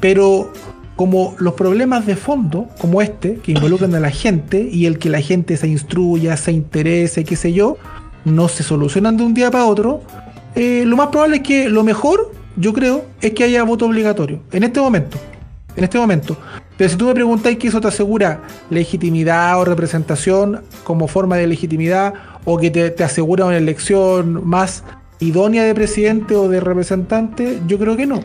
[0.00, 0.52] Pero
[0.96, 5.08] como los problemas de fondo, como este, que involucran a la gente y el que
[5.10, 7.76] la gente se instruya, se interese, qué sé yo,
[8.24, 10.02] no se solucionan de un día para otro,
[10.54, 14.40] eh, lo más probable es que lo mejor, yo creo, es que haya voto obligatorio.
[14.52, 15.18] En este momento.
[15.76, 16.36] En este momento.
[16.76, 21.46] Pero si tú me preguntáis que eso te asegura legitimidad o representación como forma de
[21.46, 24.84] legitimidad, o que te, asegura una elección más
[25.18, 28.20] idónea de presidente o de representante, yo creo que no.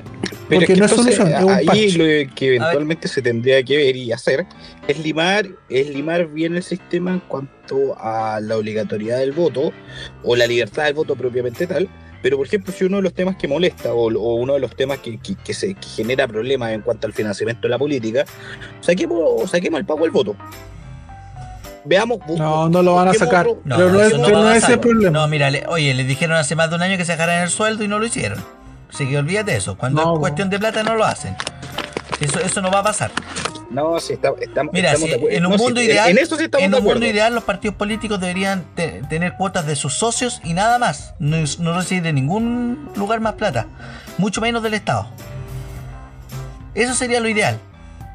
[0.47, 3.61] Pero porque es que no es solución, es un ahí lo que eventualmente se tendría
[3.63, 4.45] que ver y hacer
[4.87, 9.73] es limar, es limar bien el sistema en cuanto a la obligatoriedad del voto
[10.23, 11.89] o la libertad del voto propiamente tal.
[12.21, 14.75] Pero, por ejemplo, si uno de los temas que molesta o, o uno de los
[14.75, 18.25] temas que, que- que se que genera problemas en cuanto al financiamiento de la política,
[18.81, 20.35] saquemos, saquemos el pago del voto.
[21.87, 22.19] Veamos.
[22.35, 23.47] No, no lo van a sacar.
[23.47, 25.19] otro- No, Pero no es- no pero el problema.
[25.19, 27.83] No, mira, le- oye, les dijeron hace más de un año que sacaran el sueldo
[27.83, 28.43] y no lo hicieron.
[28.91, 29.77] Así que olvídate de eso.
[29.77, 31.35] Cuando No, es cuestión de plata no lo hacen.
[32.19, 33.11] Eso, eso no va a pasar.
[33.69, 36.37] No, sí, está- estamos, Mira, estamos si de en un No, mundo ideal, En eso
[36.37, 39.75] sí estamos en de un mundo ideal los partidos políticos deberían te- tener cuotas de
[39.75, 41.13] sus socios y nada más.
[41.19, 43.65] No, recibir de ningún lugar más plata.
[44.17, 45.07] Mucho menos del Estado.
[46.73, 47.59] Eso sería lo ideal.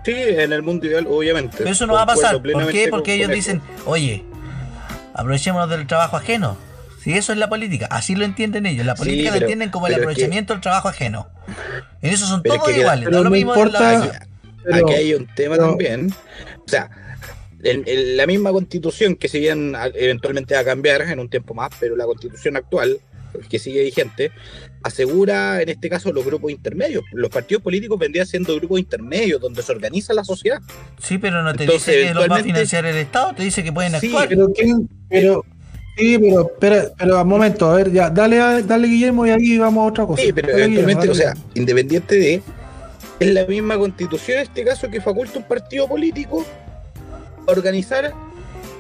[0.05, 1.59] Sí, en el mundo ideal, obviamente.
[1.59, 2.41] Pero eso no va a pasar.
[2.41, 2.89] ¿Por qué?
[2.89, 4.25] Porque ellos dicen, oye,
[5.15, 6.57] aprovechémonos del trabajo ajeno.
[7.03, 8.85] Si eso es la política, así lo entienden ellos.
[8.85, 11.29] La Sí, política la pero- entienden como el pero que- aprovechamiento del trabajo ajeno.
[12.03, 13.05] En eso son Pero es todos que iguales.
[13.07, 14.19] pero da lo no mismo en importa- la- Aquí,
[14.65, 16.13] Pero- aquí hay un tema pero- también.
[16.59, 16.91] O sea,
[17.63, 21.29] en, en la misma constitución que si bien a- eventualmente va a cambiar en un
[21.31, 22.99] tiempo más, pero la constitución actual,
[23.49, 24.33] que sigue vigente,
[24.83, 27.05] asegura en este caso los grupos intermedios.
[27.13, 30.61] Los partidos políticos vendrían siendo grupos intermedios donde se organiza la sociedad.
[30.99, 33.63] Sí, pero no te Entonces, dice que los va a financiar el Estado, te dice
[33.63, 34.29] que pueden Sí, actuar.
[34.29, 35.45] Pero quién, pero,
[36.01, 39.59] sí, pero, espera, pero un momento, a ver, ya, dale, a- dale Guillermo y ahí
[39.59, 40.23] vamos a otra cosa.
[40.23, 42.43] Sí, pero Dale, eventualmente, o sea, independiente de,
[43.21, 46.45] es la misma constitución en este caso que faculta un partido político
[47.47, 48.13] a organizar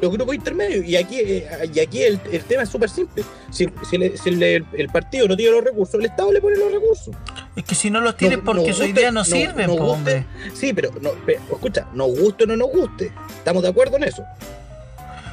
[0.00, 0.86] los grupos intermedios.
[0.86, 3.22] Y aquí, y aquí el, el tema es súper simple.
[3.50, 6.56] Si, si le- si el, el partido no tiene los recursos, el Estado le pone
[6.56, 7.14] los recursos.
[7.54, 9.76] Es que si no los tienes No- porque su guste- idea no no- sirve, nos
[9.76, 10.26] po, guste- hombre.
[10.54, 13.12] Sí, pero, no, pero, escucha, nos guste o no nos guste.
[13.36, 14.24] Estamos de acuerdo en eso.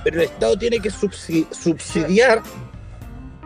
[0.03, 2.41] Pero el Estado tiene que subsi- subsidiar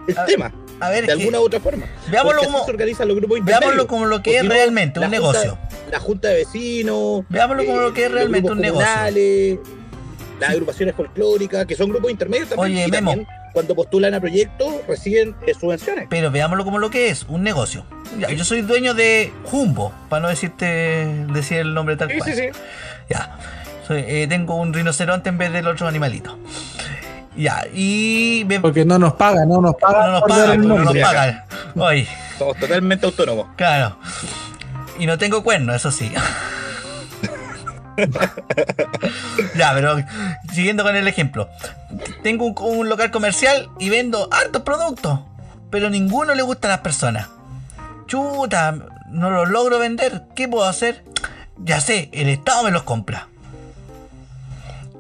[0.08, 1.86] el A- tema, A ver, de alguna u otra forma.
[2.10, 5.58] veámoslo como, se organizan los grupos veámoslo como lo que es realmente, un junta- negocio.
[5.92, 7.24] La junta de vecinos.
[7.30, 8.86] Veámoslo como eh, lo que es realmente un negocio.
[10.40, 12.74] Las agrupaciones folclóricas, que son grupos intermedios también.
[12.78, 13.12] Oye, y Memo.
[13.12, 16.08] también, cuando postulan a proyectos, reciben eh, subvenciones.
[16.10, 17.86] Pero veámoslo como lo que es, un negocio.
[18.18, 20.66] Ya, yo soy dueño de Jumbo, para no decirte
[21.32, 22.34] decir el nombre tal Sí, cual.
[22.34, 22.48] sí, sí.
[23.10, 23.38] Ya.
[24.08, 26.38] Eh, tengo un rinoceronte en vez del otro animalito.
[27.36, 30.06] Ya, y me- Porque no nos pagan, no nos pagan.
[30.06, 31.43] no nos pagan, no nos pagan.
[32.38, 33.47] Somos totalmente autónomos.
[33.56, 33.97] claro.
[34.99, 36.12] Y no tengo cuerno, eso sí.
[39.56, 39.95] ya, pero
[40.54, 41.49] siguiendo con el ejemplo.
[42.23, 45.19] Tengo un, un local comercial y vendo hartos productos,
[45.69, 47.27] pero ninguno le gusta a las personas.
[48.08, 48.75] Chuta,
[49.08, 50.23] no los logro vender.
[50.36, 51.04] ¿Qué puedo hacer?
[51.58, 53.27] Ya sé, el Estado me los compra.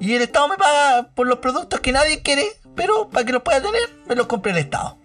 [0.01, 2.43] Y el Estado me paga por los productos que nadie quiere,
[2.75, 4.97] pero para que los pueda tener, me los compra el Estado.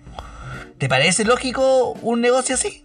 [0.79, 2.83] ¿Te parece lógico un negocio así?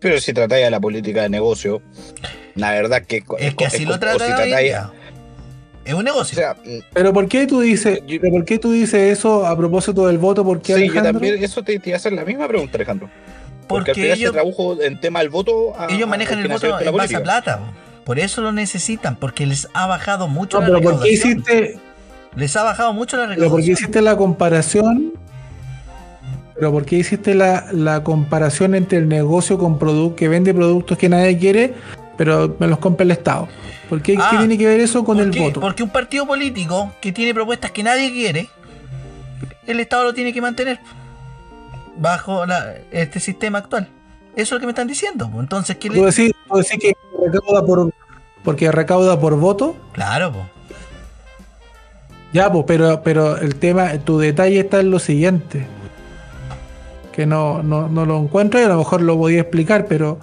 [0.00, 1.82] Pero si tratáis a la política de negocio,
[2.54, 4.90] la verdad que Es que así lo o si tratáis- día.
[5.84, 6.36] Es un O negocio.
[6.36, 10.06] sea, mm, Pero ¿por qué tú dices, pero por qué tú dices eso a propósito
[10.06, 10.42] del voto?
[10.44, 13.10] ¿Por qué sí, yo también, eso te, te iba a hacer la misma pregunta, Alejandro.
[13.68, 16.44] Porque, al porque final ellos, se tradujo en tema del voto a, ellos manejan al
[16.46, 17.60] el voto en la base a plata.
[18.04, 18.06] Po.
[18.06, 21.38] Por eso lo necesitan, porque les ha bajado mucho No, la pero ¿por qué recaudación.
[21.40, 21.78] hiciste,
[22.36, 23.72] Les ha bajado mucho la pero por qué recaudación.
[23.76, 25.12] hiciste la comparación?
[26.56, 30.96] Pero ¿por qué hiciste la, la comparación entre el negocio con producto que vende productos
[30.96, 31.74] que nadie quiere,
[32.16, 33.48] pero me los compra el Estado?
[33.88, 35.40] ¿Por qué, Ah, qué tiene que ver eso con ¿Por el qué?
[35.40, 35.60] voto?
[35.60, 38.48] Porque un partido político que tiene propuestas que nadie quiere,
[39.66, 40.78] el Estado lo tiene que mantener
[41.96, 43.88] bajo la- este sistema actual.
[44.36, 45.30] Eso es lo que me están diciendo.
[45.30, 45.40] po.
[45.40, 46.96] Entonces, ¿qué le- ¿Tú decís, tú decís que
[47.30, 47.90] recauda por,
[48.42, 49.76] porque recauda por voto?
[49.92, 50.46] Claro, po.
[52.32, 55.66] Ya, pues, pero, pero el tema, tu detalle está en lo siguiente.
[57.12, 60.18] Que no, no, no lo encuentro y a lo mejor lo podía explicar, pero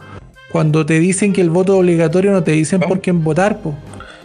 [0.52, 3.76] cuando te dicen que el voto es obligatorio no te dicen por quién votar, pues.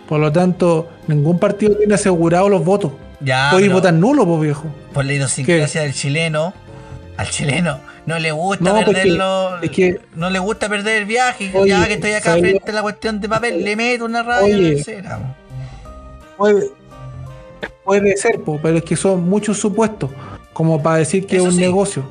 [0.08, 2.92] Por lo tanto, ningún partido tiene asegurado los votos.
[3.20, 4.64] Ya, Puedes votar nulo, pues viejo.
[4.92, 6.52] por la idiosincrasia del chileno,
[7.16, 11.50] al chileno no le gusta No, perderlo, es que- no le gusta perder el viaje,
[11.54, 12.42] Oye, ya que estoy acá ¿sabes?
[12.42, 14.74] frente a la cuestión de papel, le meto una radio Oye.
[14.76, 15.36] tercera.
[16.36, 16.70] Puede,
[17.84, 20.10] puede ser, po, pero es que son muchos supuestos,
[20.52, 21.60] como para decir que Eso es un sí.
[21.64, 22.02] negocio.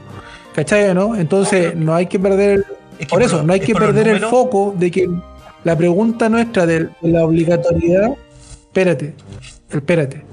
[0.53, 1.15] ¿Cachai, no?
[1.15, 2.65] Entonces, no hay que perder el,
[2.97, 5.09] Es que Por eso, no hay es que perder el foco de que
[5.65, 8.09] la pregunta nuestra de la obligatoriedad.
[8.67, 9.13] Espérate,
[9.69, 10.23] espérate.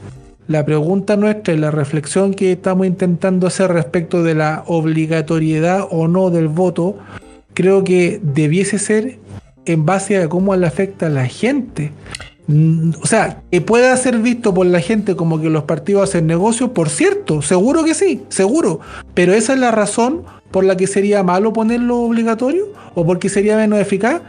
[0.48, 6.08] La pregunta nuestra y la reflexión que estamos intentando hacer respecto de la obligatoriedad o
[6.08, 6.96] no del voto,
[7.54, 9.18] creo que debiese ser
[9.64, 11.92] en base a cómo le afecta a la gente.
[12.48, 16.26] Mm, o sea, que pueda ser visto por la gente como que los partidos hacen
[16.26, 18.80] negocio, por cierto, seguro que sí, seguro.
[19.14, 23.56] Pero esa es la razón por la que sería malo ponerlo obligatorio o porque sería
[23.56, 24.22] menos eficaz.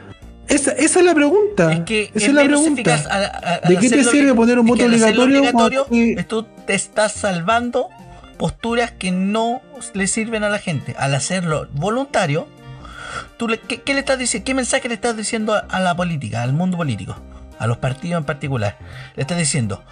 [0.48, 1.72] Esa, esa es la pregunta.
[1.74, 2.96] Es que esa es es la pregunta.
[3.10, 5.88] a- ¿De qué te sirve poner un voto obligatorio obligatorio,
[6.20, 7.90] es tú te estás salvando
[8.38, 9.62] posturas que no
[9.94, 10.96] le sirven a la gente.
[10.98, 12.48] Al hacerlo voluntario,
[13.38, 14.46] tú le- ¿qué, qué le estás diciendo?
[14.46, 17.16] ¿Qué mensaje le estás diciendo a, a la política, al mundo político,
[17.60, 18.78] a los partidos en particular?
[19.16, 19.84] Le estás diciendo,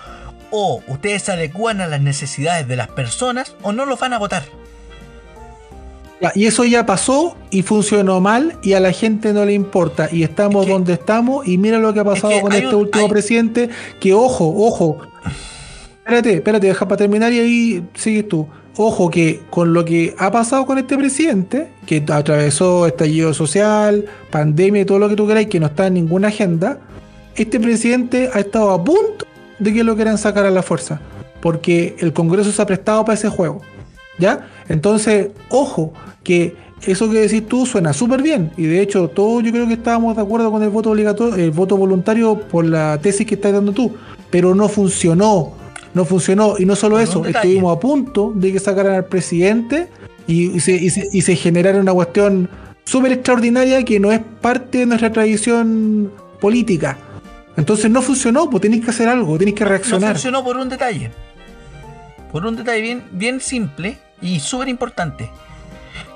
[0.50, 4.18] o ustedes se adecúan a las necesidades de las personas o no los van a
[4.20, 4.44] votar.
[6.36, 10.08] Y eso ya pasó y funcionó mal y a la gente no le importa.
[10.12, 12.68] Y estamos Es que- donde estamos y mira lo que ha pasado que con este
[12.76, 13.70] un- último hay- presidente.
[14.00, 14.98] Que ojo, ojo.
[16.00, 18.48] Espérate, espérate, deja para terminar y ahí sigues tú.
[18.78, 24.82] Ojo que con lo que ha pasado con este presidente, que atravesó estallido social, pandemia
[24.82, 26.80] y todo lo que tú queráis, que no está en ninguna agenda,
[27.36, 29.26] este presidente ha estado a punto
[29.60, 31.02] de que lo quieran sacar a la fuerza.
[31.42, 33.62] Porque el Congreso se ha prestado para ese juego.
[34.22, 34.48] ¿Ya?
[34.70, 35.92] Entonces, ojo,
[36.24, 36.56] que
[36.86, 38.52] eso que decís tú suena súper bien.
[38.56, 41.52] Y de hecho, todos yo creo que estábamos de acuerdo con el voto obligatorio, el
[41.52, 43.94] voto voluntario por la tesis que estás dando tú.
[44.30, 45.54] Pero no funcionó.
[45.94, 46.56] No funcionó.
[46.58, 49.88] Y no solo eso, estuvimos a punto de que sacaran al presidente
[50.28, 52.48] y, y se, y se- y se generara una cuestión
[52.86, 56.98] súper extraordinaria que no es parte de nuestra tradición política.
[57.58, 60.12] Entonces no funcionó, pues tenéis que hacer algo, tenéis que No reaccionar.
[60.14, 61.12] funcionó por un detalle.
[62.32, 65.30] Por un detalle bien, bien simple y súper importante.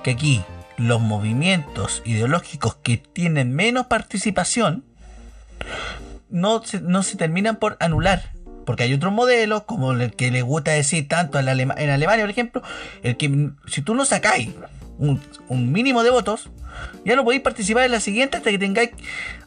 [0.04, 0.44] Que aquí
[0.78, 4.84] los movimientos ideológicos que tienen menos participación
[6.30, 8.32] no se, no se terminan por anular.
[8.65, 12.24] Porque hay otros modelos, como el que le gusta decir tanto en, Alema- en Alemania,
[12.24, 12.62] por ejemplo,
[13.04, 14.50] el que si tú no sacáis
[14.98, 15.22] un,
[15.72, 16.50] mínimo de votos,
[17.06, 18.89] ya no podéis participar en la siguiente hasta que tengáis,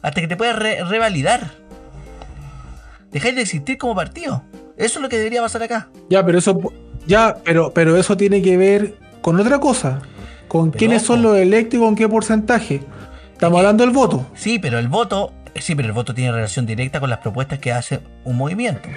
[0.01, 1.51] hasta que te puedas re- revalidar.
[3.11, 4.43] Dejáis de existir como partido.
[4.77, 5.89] Eso es lo que debería pasar acá.
[6.09, 6.57] Ya, pero eso
[7.09, 10.01] ya, pero, pero eso tiene que ver con otra cosa.
[10.47, 12.81] Con Pero quiénes son los electos y con qué porcentaje.
[13.33, 14.27] Estamos hablando del voto.
[14.35, 17.71] Sí, pero el voto, sí, pero el voto tiene relación directa con las propuestas que
[17.71, 18.87] hace un movimiento.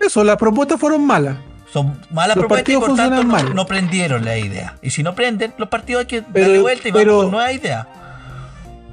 [0.00, 1.36] Eso, las propuestas fueron malas.
[1.72, 4.76] Son malas Los propuestas y por tanto no, no prendieron la idea.
[4.82, 7.32] Y si no prenden, los partidos hay que Pero- darle vuelta y pero- vamos con
[7.32, 7.86] nueva idea.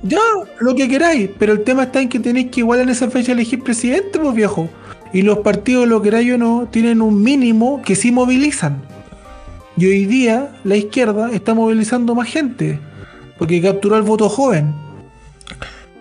[0.03, 0.19] Ya,
[0.59, 3.31] lo que queráis, pero el tema está en que tenéis que igual en esa fecha
[3.31, 4.69] elegir presidente, pues viejo.
[5.13, 8.81] Y los partidos, lo queráis o no, tienen un mínimo que sí movilizan.
[9.77, 12.79] Y hoy día la izquierda está movilizando más gente.
[13.37, 14.73] Porque capturó el voto joven.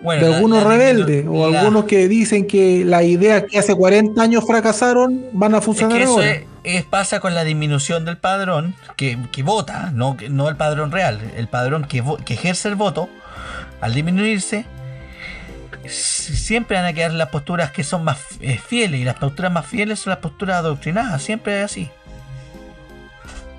[0.01, 4.21] Bueno, de algunos la- rebeldes o algunos que dicen que las ideas que hace 40
[4.21, 8.17] años fracasaron van a Es funcionar que eso es, es- pasa con la disminución del
[8.17, 12.67] padrón que, que vota, no, que- no el padrón real, el padrón que, que ejerce
[12.69, 13.09] el voto,
[13.81, 14.65] al disminuirse,
[15.89, 19.65] siempre van a quedar las posturas que son más eh, fieles y las posturas más
[19.65, 21.89] fieles son las posturas adoctrinadas, siempre es así.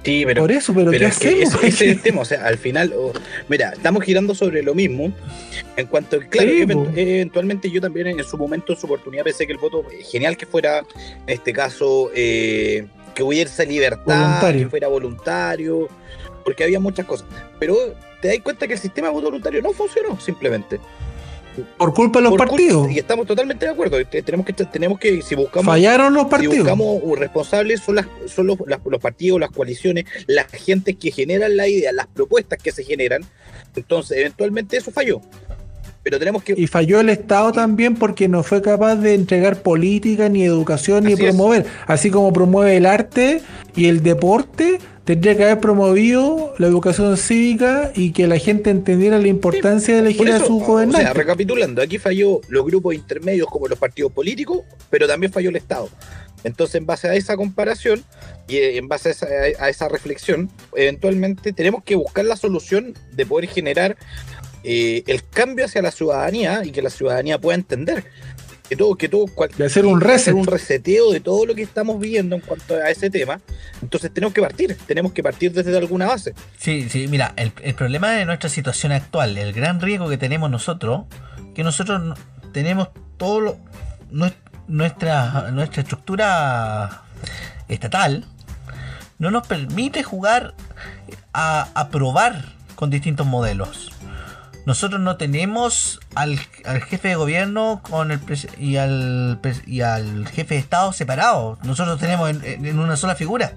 [0.05, 2.23] Sí, pero, Por eso, pero, pero ¿qué es que ese, ese es el tema.
[2.23, 3.13] O sea, al final, oh,
[3.49, 5.13] mira, estamos girando sobre lo mismo.
[5.77, 6.63] En cuanto, claro, Sí,
[6.97, 10.37] eventualmente yo también en su momento, en su oportunidad, pensé que el voto, eh, genial
[10.39, 14.63] que fuera, en este caso, eh, que hubiese libertad, Voluntario.
[14.63, 15.89] que fuera voluntario,
[16.43, 17.27] porque había muchas cosas.
[17.59, 17.77] Pero
[18.23, 20.81] te das cuenta que el sistema de voto voluntario no funcionó, simplemente.
[21.77, 22.91] Por culpa de los culpa- partidos.
[22.91, 24.05] y estamos totalmente de acuerdo.
[24.07, 26.59] Te- Tenemos que, tenemos que si buscamos Fallaron los si partidos.
[26.59, 31.11] buscamos un responsables son, las, son los, las- los partidos, las coaliciones, las gentes que
[31.11, 33.23] generan la idea, las propuestas que se generan.
[33.77, 35.21] Entonces, eventualmente eso falló.
[36.09, 36.55] Pero tenemos que...
[36.57, 41.13] Y falló el Estado también porque no fue capaz de entregar política, ni educación, ni
[41.13, 41.21] es.
[41.21, 41.67] promover.
[41.87, 43.43] Así como promueve el arte
[43.77, 49.19] y el deporte, tendría que haber promovido la educación cívica y que la gente entendiera
[49.19, 51.03] la importancia de elegir a su o gobernante.
[51.03, 55.57] sea, recapitulando, aquí falló los grupos intermedios como los partidos políticos, pero también falló el
[55.57, 55.91] Estado.
[56.43, 58.03] Entonces, en base a esa comparación
[58.47, 59.27] y eh, en base a esa,
[59.59, 63.99] a esa reflexión, eventualmente tenemos que buscar la solución de poder generar
[64.65, 68.05] eh, el cambio hacia la ciudadanía y que la ciudadanía pueda entender
[68.69, 70.35] que todo, que todo, cual- De hacer un hacer reset.
[70.35, 73.41] un reseteo de todo lo que estamos viendo en cuanto a ese tema.
[73.81, 76.35] Entonces tenemos que partir, tenemos que partir desde alguna base.
[76.59, 80.51] Sí, sí, mira, el, el problema de nuestra situación actual, el gran riesgo que tenemos
[80.51, 81.07] nosotros,
[81.55, 82.15] que nosotros no-
[82.53, 83.59] tenemos todo lo,
[84.13, 84.35] nue-
[84.67, 87.05] nuestra, nuestra estructura
[87.69, 88.27] estatal
[89.19, 90.55] no nos permite jugar
[91.33, 92.45] a, a probar
[92.75, 93.93] con distintos modelos.
[94.69, 98.21] Nosotros no tenemos al, jefe de gobierno con el
[98.59, 101.59] y, al, y al jefe de Estado separados.
[101.65, 103.55] Nosotros tenemos en- en- en una sola figura.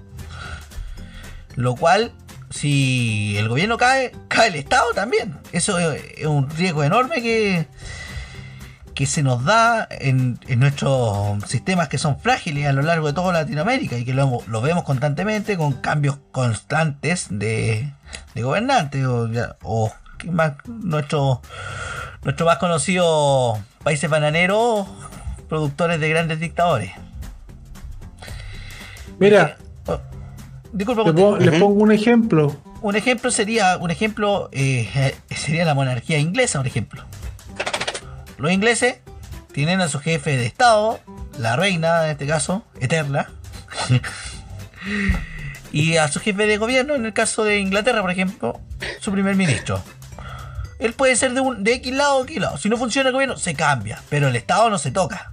[1.54, 2.12] Lo cual,
[2.48, 5.36] si el gobierno cae, cae el Estado también.
[5.52, 7.66] Eso es, un riesgo enorme que,
[8.94, 13.34] que se nos da en, nuestros sistemas que son frágiles a lo largo de toda
[13.34, 17.92] Latinoamérica y que lo, lo vemos constantemente con cambios constantes de,
[18.34, 19.28] de gobernantes o,
[19.62, 19.92] o
[20.24, 21.40] más, nuestro,
[22.22, 24.86] nuestro más conocido países bananeros,
[25.48, 26.92] productores de grandes dictadores.
[29.18, 29.56] Mira,
[29.86, 30.00] oh,
[30.72, 32.56] disculpa, le pongo un ejemplo.
[32.80, 37.04] Un ejemplo sería, un ejemplo eh, sería la monarquía inglesa, por ejemplo.
[38.38, 38.96] Los ingleses
[39.52, 40.98] tienen a su jefe de Estado,
[41.38, 43.30] la reina en este caso, eterna,
[45.72, 48.60] y a su jefe de gobierno, en el caso de Inglaterra, por ejemplo,
[49.00, 49.82] su primer ministro.
[50.82, 52.58] Él puede ser de, un, de X lado o X lado.
[52.58, 55.32] Si no funciona el gobierno, se cambia, pero el Estado no se toca.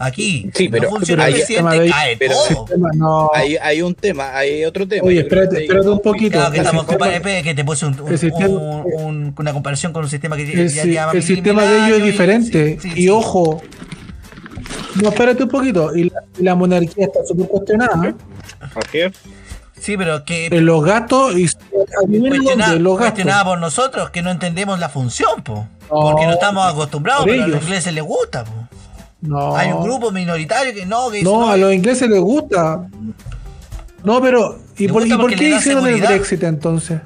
[0.00, 3.34] Aquí sí, pero, no funciona el presidente, cae pero, todo.
[3.34, 5.08] hay, hay, un tema, hay otro tema.
[5.08, 6.38] Oye, espérate, espérate un poquito.
[6.38, 10.68] Claro, que, estamos que te puse un, un, una comparación con un sistema que el,
[10.68, 12.78] ya lleva El sistema de ellos es diferente.
[12.94, 13.60] Y, y ojo,
[15.02, 15.94] no, espérate un poquito.
[15.96, 18.14] Y la, la monarquía está súper cuestionada.
[18.92, 19.10] qué?
[19.80, 20.46] Sí, pero que.
[20.46, 21.48] En los gatos y
[22.96, 25.66] cuestionada, por nosotros que no entendemos la función, po.
[25.88, 28.68] porque no estamos acostumbrados, pero a los ingleses les gusta, po.
[29.20, 29.56] No.
[29.56, 32.88] Hay un grupo minoritario que no, que No, a los ingleses les gusta.
[34.04, 34.60] No, pero.
[34.76, 37.00] ¿Y por, ¿y por qué hicieron el Brexit entonces?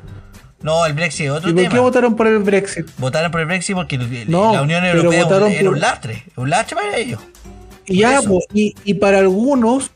[0.60, 2.86] No, el Brexit es otro ¿Y por qué votaron por el Brexit?
[2.98, 6.24] Votaron por el Brexit porque la Unión Europea era un, un lastre.
[6.36, 7.20] Un lastre para ellos.
[7.86, 8.20] Y ya,
[8.54, 9.90] y, y para algunos,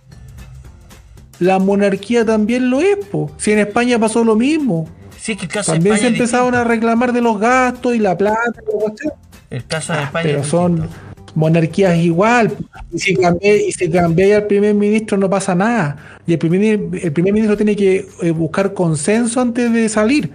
[1.38, 2.96] la monarquía también lo es.
[3.06, 3.30] Po.
[3.36, 4.88] Si en España pasó lo mismo.
[5.18, 8.40] Sí, que el caso también se empezaron a reclamar de los gastos y la plata.
[9.50, 10.22] el caso de España.
[10.24, 10.88] Pero son
[11.34, 12.52] monarquías igual.
[12.92, 16.18] Y si cambia, y si cambia al primer ministro no pasa nada.
[16.26, 20.30] Y el primer, el primer ministro tiene que eh, buscar consenso antes de salir.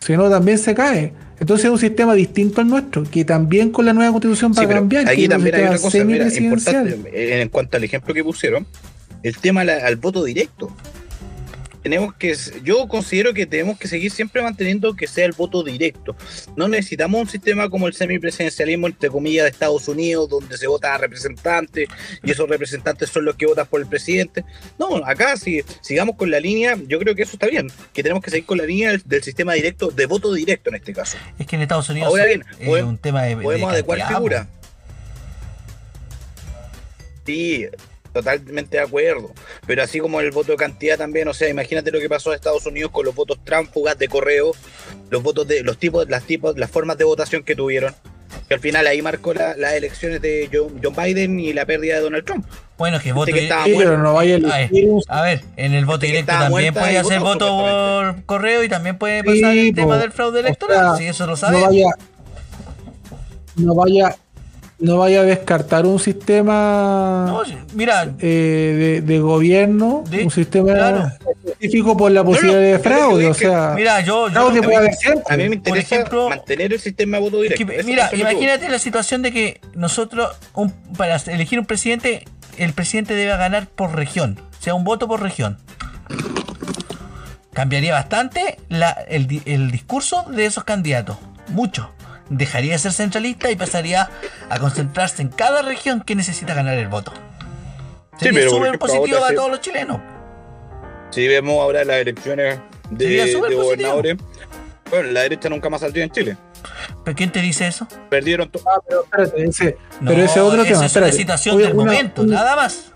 [0.00, 1.12] Si no, también se cae.
[1.40, 4.68] Entonces es un sistema distinto al nuestro, que también con la nueva constitución va a
[4.68, 5.08] cambiar.
[5.08, 8.66] Aquí también hay una cosa importante en cuanto al ejemplo que pusieron,
[9.24, 10.72] el tema al voto directo
[11.84, 16.16] tenemos que, yo considero que tenemos que seguir siempre manteniendo que sea el voto directo.
[16.56, 20.94] No necesitamos un sistema como el semipresidencialismo, entre comillas, de Estados Unidos, donde se vota
[20.94, 21.86] a representantes
[22.22, 24.46] y esos representantes son los que votan por el presidente.
[24.78, 28.24] No, acá si sigamos con la línea, yo creo que eso está bien, que tenemos
[28.24, 31.18] que seguir con la línea del, sistema directo, de voto directo en este caso.
[31.38, 34.48] Es que en Estados Unidos Ahora bien, es un tema de, podemos adecuar figura.
[37.26, 37.66] Sí,
[38.14, 39.32] totalmente de acuerdo.
[39.66, 42.36] Pero así como el voto de cantidad también, o sea, imagínate lo que pasó en
[42.36, 44.52] Estados Unidos con los votos tránsfugas de correo,
[45.10, 47.94] los votos de los tipos, las tipos, las formas de votación que tuvieron.
[48.48, 52.24] Que al final ahí marcó las elecciones de John, Biden y la pérdida de Donald
[52.24, 52.46] Trump.
[52.76, 53.96] Bueno, que voto directo.
[53.96, 54.38] no vaya
[55.08, 59.22] a, ver, en el voto directo también puede hacer voto por correo y también puede
[59.22, 61.58] pasar el tema del fraude electoral, si eso lo sabe.
[61.58, 61.86] No vaya,
[63.56, 64.16] no vaya,
[64.84, 71.16] no vaya a descartar un sistema mira, eh, de, gobierno, un sistema
[71.46, 73.26] específico por la posibilidad de fraude.
[73.26, 74.50] o sea, mira, yo, a,
[75.36, 77.64] mí, me interesa mantener el sistema de voto directo.
[77.84, 80.36] mira, imagínate la situación de que nosotros,
[80.96, 82.24] para elegir un presidente,
[82.58, 85.58] el presidente debe ganar por región, o sea, un voto por región.
[87.54, 88.58] Cambiaría bastante
[89.08, 91.16] el, el discurso de esos candidatos.
[91.48, 91.90] Mucho
[92.30, 94.10] dejaría de ser centralista y pasaría
[94.48, 97.12] a concentrarse en cada región que necesita ganar el voto.
[98.18, 100.00] Sería súper positivo para todos los chilenos.
[101.10, 102.58] Si vemos ahora las elecciones
[102.90, 104.16] de, gobernadores,
[104.90, 106.36] bueno, la derecha nunca más salió en Chile.
[107.04, 107.86] ¿Pero quién te dice eso?
[108.08, 108.64] Perdieron todo.
[108.66, 110.86] Ah, pero espérate, ese, pero ese otro tema.
[110.86, 112.90] Es una situación del momento, nada más.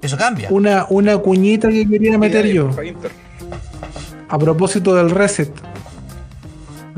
[0.00, 0.48] Eso cambia.
[0.50, 2.70] Una, una cuñita que quería meter yo.
[4.28, 5.50] A propósito del reset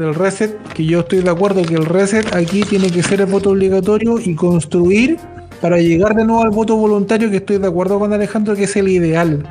[0.03, 3.27] del reset, que yo estoy de acuerdo que el reset aquí tiene que ser el
[3.27, 5.19] voto obligatorio y construir
[5.61, 8.77] para llegar de nuevo al voto voluntario, que estoy de acuerdo con Alejandro que es
[8.77, 9.45] el ideal.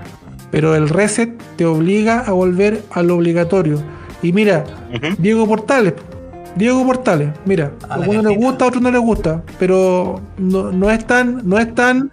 [0.51, 3.81] Pero el reset te obliga a volver al obligatorio.
[4.21, 4.65] Y mira,
[5.17, 5.93] Diego Portales,
[6.55, 10.91] Diego Portales, mira, a algunos les gusta, a otros no les gusta, pero no, no
[10.91, 12.11] es tan, no es tan,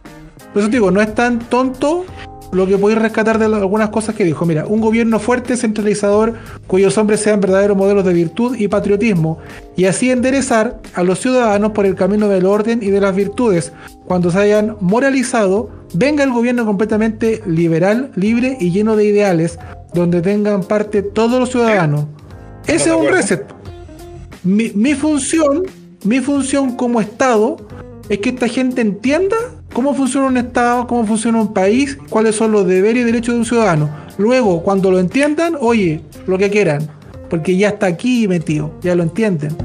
[0.52, 2.04] por eso digo, no es tan tonto
[2.52, 4.46] lo que podéis rescatar de algunas cosas que dijo.
[4.46, 6.34] Mira, un gobierno fuerte, centralizador,
[6.66, 9.38] cuyos hombres sean verdaderos modelos de virtud y patriotismo,
[9.76, 13.72] y así enderezar a los ciudadanos por el camino del orden y de las virtudes.
[14.06, 19.58] Cuando se hayan moralizado, venga el gobierno completamente liberal, libre y lleno de ideales,
[19.94, 22.06] donde tengan parte todos los ciudadanos.
[22.66, 23.44] Ese es un reset.
[24.44, 25.62] Mi, mi función,
[26.04, 27.56] mi función como Estado,
[28.08, 29.36] es que esta gente entienda
[29.72, 33.40] cómo funciona un Estado, cómo funciona un país, cuáles son los deberes y derechos de
[33.40, 33.90] un ciudadano.
[34.18, 36.88] Luego, cuando lo entiendan, oye, lo que quieran,
[37.30, 39.56] porque ya está aquí metido, ya lo entienden.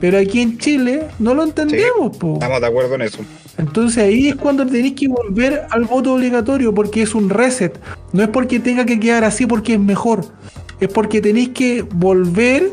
[0.00, 2.34] Pero aquí en Chile no lo entendemos, po.
[2.34, 3.18] Estamos de acuerdo en eso.
[3.56, 7.78] Entonces ahí es cuando tenéis que volver al voto obligatorio porque es un reset.
[8.12, 10.24] No es porque tenga que quedar así porque es mejor.
[10.80, 12.72] Es porque tenéis que volver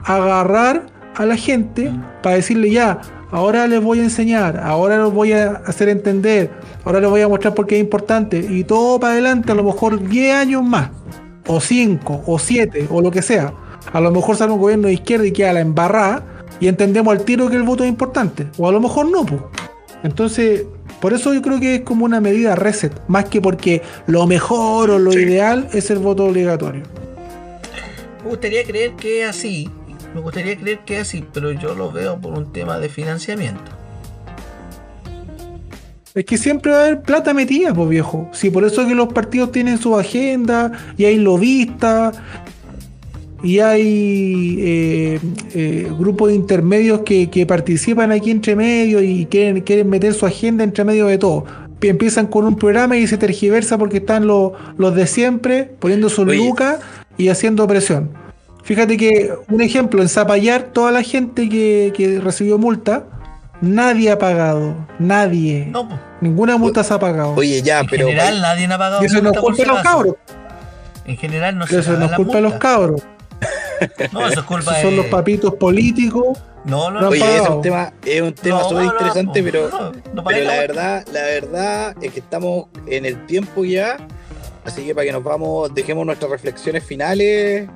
[0.00, 1.90] a agarrar a la gente
[2.22, 3.00] para decirle ya,
[3.30, 6.50] ahora les voy a enseñar, ahora los voy a hacer entender,
[6.84, 8.38] ahora les voy a mostrar por qué es importante.
[8.38, 10.90] Y todo para adelante, a lo mejor 10 años más,
[11.46, 13.52] o 5, o 7, o lo que sea.
[13.92, 16.24] A lo mejor sale un gobierno de izquierda y queda la embarrada
[16.60, 18.46] y entendemos al tiro que el voto es importante.
[18.58, 19.40] O a lo mejor no, pues.
[20.02, 20.64] Entonces,
[21.00, 24.90] por eso yo creo que es como una medida reset, más que porque lo mejor
[24.90, 26.82] o lo ideal es el voto obligatorio.
[28.24, 29.70] Me gustaría creer que es así,
[30.16, 33.70] me gustaría creer que es así, pero yo lo veo por un tema de financiamiento.
[36.14, 38.30] Es que siempre va a haber plata metida, pues viejo.
[38.32, 42.16] Si por eso es que los partidos tienen su agenda y hay lobistas
[43.42, 45.20] y hay eh,
[45.54, 50.64] eh, grupos intermedios que, que, participan aquí entre medio y quieren, quieren meter su agenda
[50.64, 51.44] entre medio de todo.
[51.82, 56.24] Empiezan con un programa y se tergiversa porque están los, los de siempre poniendo su
[56.24, 56.78] lucas
[57.18, 58.25] y haciendo presión.
[58.66, 63.04] Fíjate que un ejemplo, en Zapallar, toda la gente que, que recibió multa,
[63.60, 64.74] nadie ha pagado.
[64.98, 65.68] Nadie.
[65.70, 65.88] No.
[66.20, 67.34] Ninguna multa se ha pagado.
[67.36, 68.08] Oye, ya, en pero.
[68.08, 70.16] general nadie ha pagado Y eso no es multa por culpa de si los cabros.
[71.04, 73.02] En general no se Eso no pagan es las culpa de los cabros.
[74.12, 74.96] No, eso es culpa Esos son de...
[74.96, 76.38] los papitos políticos.
[76.64, 77.08] No, no, No.
[77.10, 80.24] Oye, es un tema, es un tema No, súper no, interesante, no, pero, no, no
[80.24, 83.96] pagué pero la verdad, la verdad es que estamos en el tiempo ya.
[84.64, 87.68] Así que para que nos vamos, dejemos nuestras reflexiones finales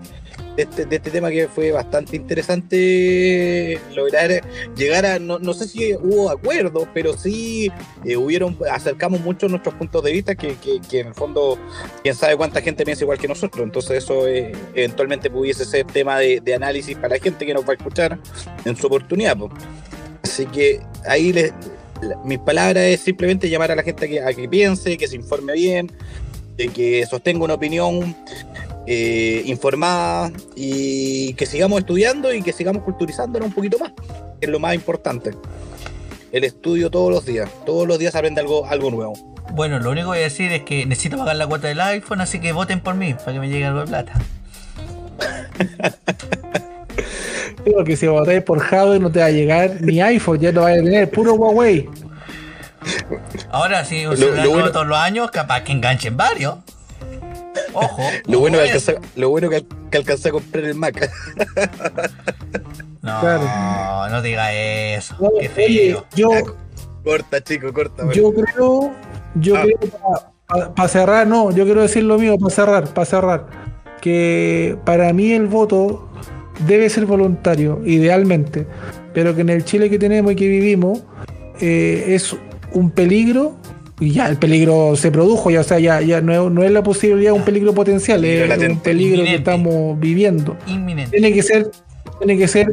[0.60, 4.42] de este, de este tema que fue bastante interesante lograr
[4.76, 7.72] llegar a, no, no sé si hubo acuerdos, pero sí
[8.04, 11.58] eh, hubieron, acercamos mucho nuestros puntos de vista que, que- en el fondo,
[12.02, 16.18] quién sabe cuánta gente piensa igual que nosotros, entonces eso eh, eventualmente pudiese ser tema
[16.18, 18.18] de, análisis para la gente que nos va a escuchar
[18.64, 19.36] en su oportunidad.
[19.38, 19.48] po.
[20.22, 21.52] Así que ahí les,
[22.24, 25.16] mis palabras es simplemente llamar a la gente a que, a que piense, que se
[25.16, 25.90] informe bien,
[26.56, 28.14] de que sostenga una opinión
[28.86, 33.92] eh, informada y que sigamos estudiando y que sigamos culturizándonos un poquito más,
[34.40, 35.32] que es lo más importante.
[36.32, 39.14] El estudio todos los días, todos los días aprende algo, algo nuevo.
[39.52, 42.20] Bueno, lo único que voy a decir es que necesito pagar la cuota del iPhone,
[42.20, 44.12] así que voten por mí para que me llegue algo de plata.
[47.64, 50.62] Digo que si votáis por Huawei no te va a llegar ni iPhone, ya no
[50.62, 51.88] vas a tener puro Huawei.
[53.50, 56.54] Ahora, si Lo- se lo bueno- todos los años, capaz que enganchen varios.
[57.72, 58.02] Ojo.
[58.26, 61.10] Lo bueno, que alcancé, lo bueno que, que alcancé a comprar el Mac.
[63.02, 64.08] No, Claro.
[64.10, 65.14] no diga eso.
[65.20, 65.48] No, Qué oye,
[65.94, 66.06] feo.
[66.14, 66.30] yo,
[67.04, 68.04] corta, chico, corta.
[68.04, 68.12] bueno.
[68.12, 68.90] yo creo,
[69.36, 69.62] yo Ah.
[69.64, 73.46] creo para cerrar, no, yo quiero decir lo mío, para cerrar, para cerrar,
[74.00, 76.08] que para mí el voto
[76.66, 78.66] debe ser voluntario, idealmente,
[79.14, 81.02] pero que en el Chile que tenemos y que vivimos
[81.60, 82.36] eh, es
[82.72, 83.54] un peligro.
[84.00, 86.70] Y ya el peligro se produjo, ya, o sea, ya, ya no, es, no es
[86.70, 90.56] la posibilidad, un peligro potencial, es un peligro que estamos viviendo.
[90.66, 91.10] Inminente.
[91.10, 91.70] tiene que ser
[92.18, 92.72] tiene que ser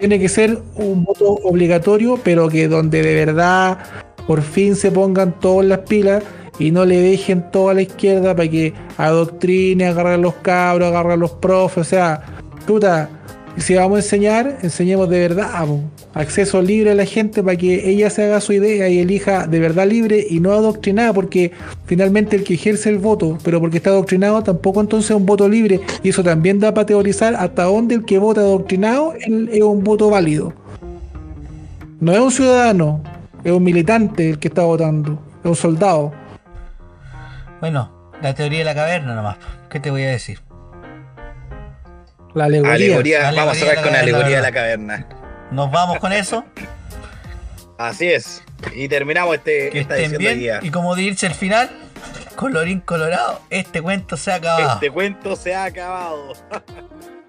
[0.00, 3.78] tiene que ser un voto obligatorio pero que donde de verdad
[4.26, 6.22] por fin se pongan todas las pilas
[6.58, 10.88] y no le dejen todo a la izquierda para que adoctrine, agarrar a los cabros,
[10.88, 12.22] agarrar a los profes, o sea,
[12.66, 13.08] puta,
[13.56, 15.80] si vamos a enseñar, enseñemos de verdad, po.
[16.14, 19.58] Acceso libre a la gente para que ella se haga su idea y elija de
[19.58, 21.52] verdad libre y no adoctrinada, porque
[21.86, 25.48] finalmente el que ejerce el voto, pero porque está adoctrinado, tampoco entonces es un voto
[25.48, 29.84] libre, y eso también da para teorizar hasta dónde el que vota adoctrinado es un
[29.84, 30.52] voto válido.
[32.00, 33.02] No es un ciudadano,
[33.44, 36.12] es un militante el que está votando, es un soldado.
[37.60, 39.36] Bueno, la teoría de la caverna nomás.
[39.70, 40.40] ¿Qué te voy a decir?
[42.34, 42.74] La alegoría.
[42.74, 45.06] Alegoría, Alegoría vamos a la con la caverna, alegoría de la caverna.
[45.52, 46.44] Nos vamos con eso.
[47.78, 48.42] Así es.
[48.74, 50.38] Y terminamos este, Que esta estén bien.
[50.38, 50.60] día.
[50.62, 51.70] Y como dirse el final,
[52.36, 54.74] colorín colorado, este cuento se ha acabado.
[54.74, 56.32] Este cuento se ha acabado.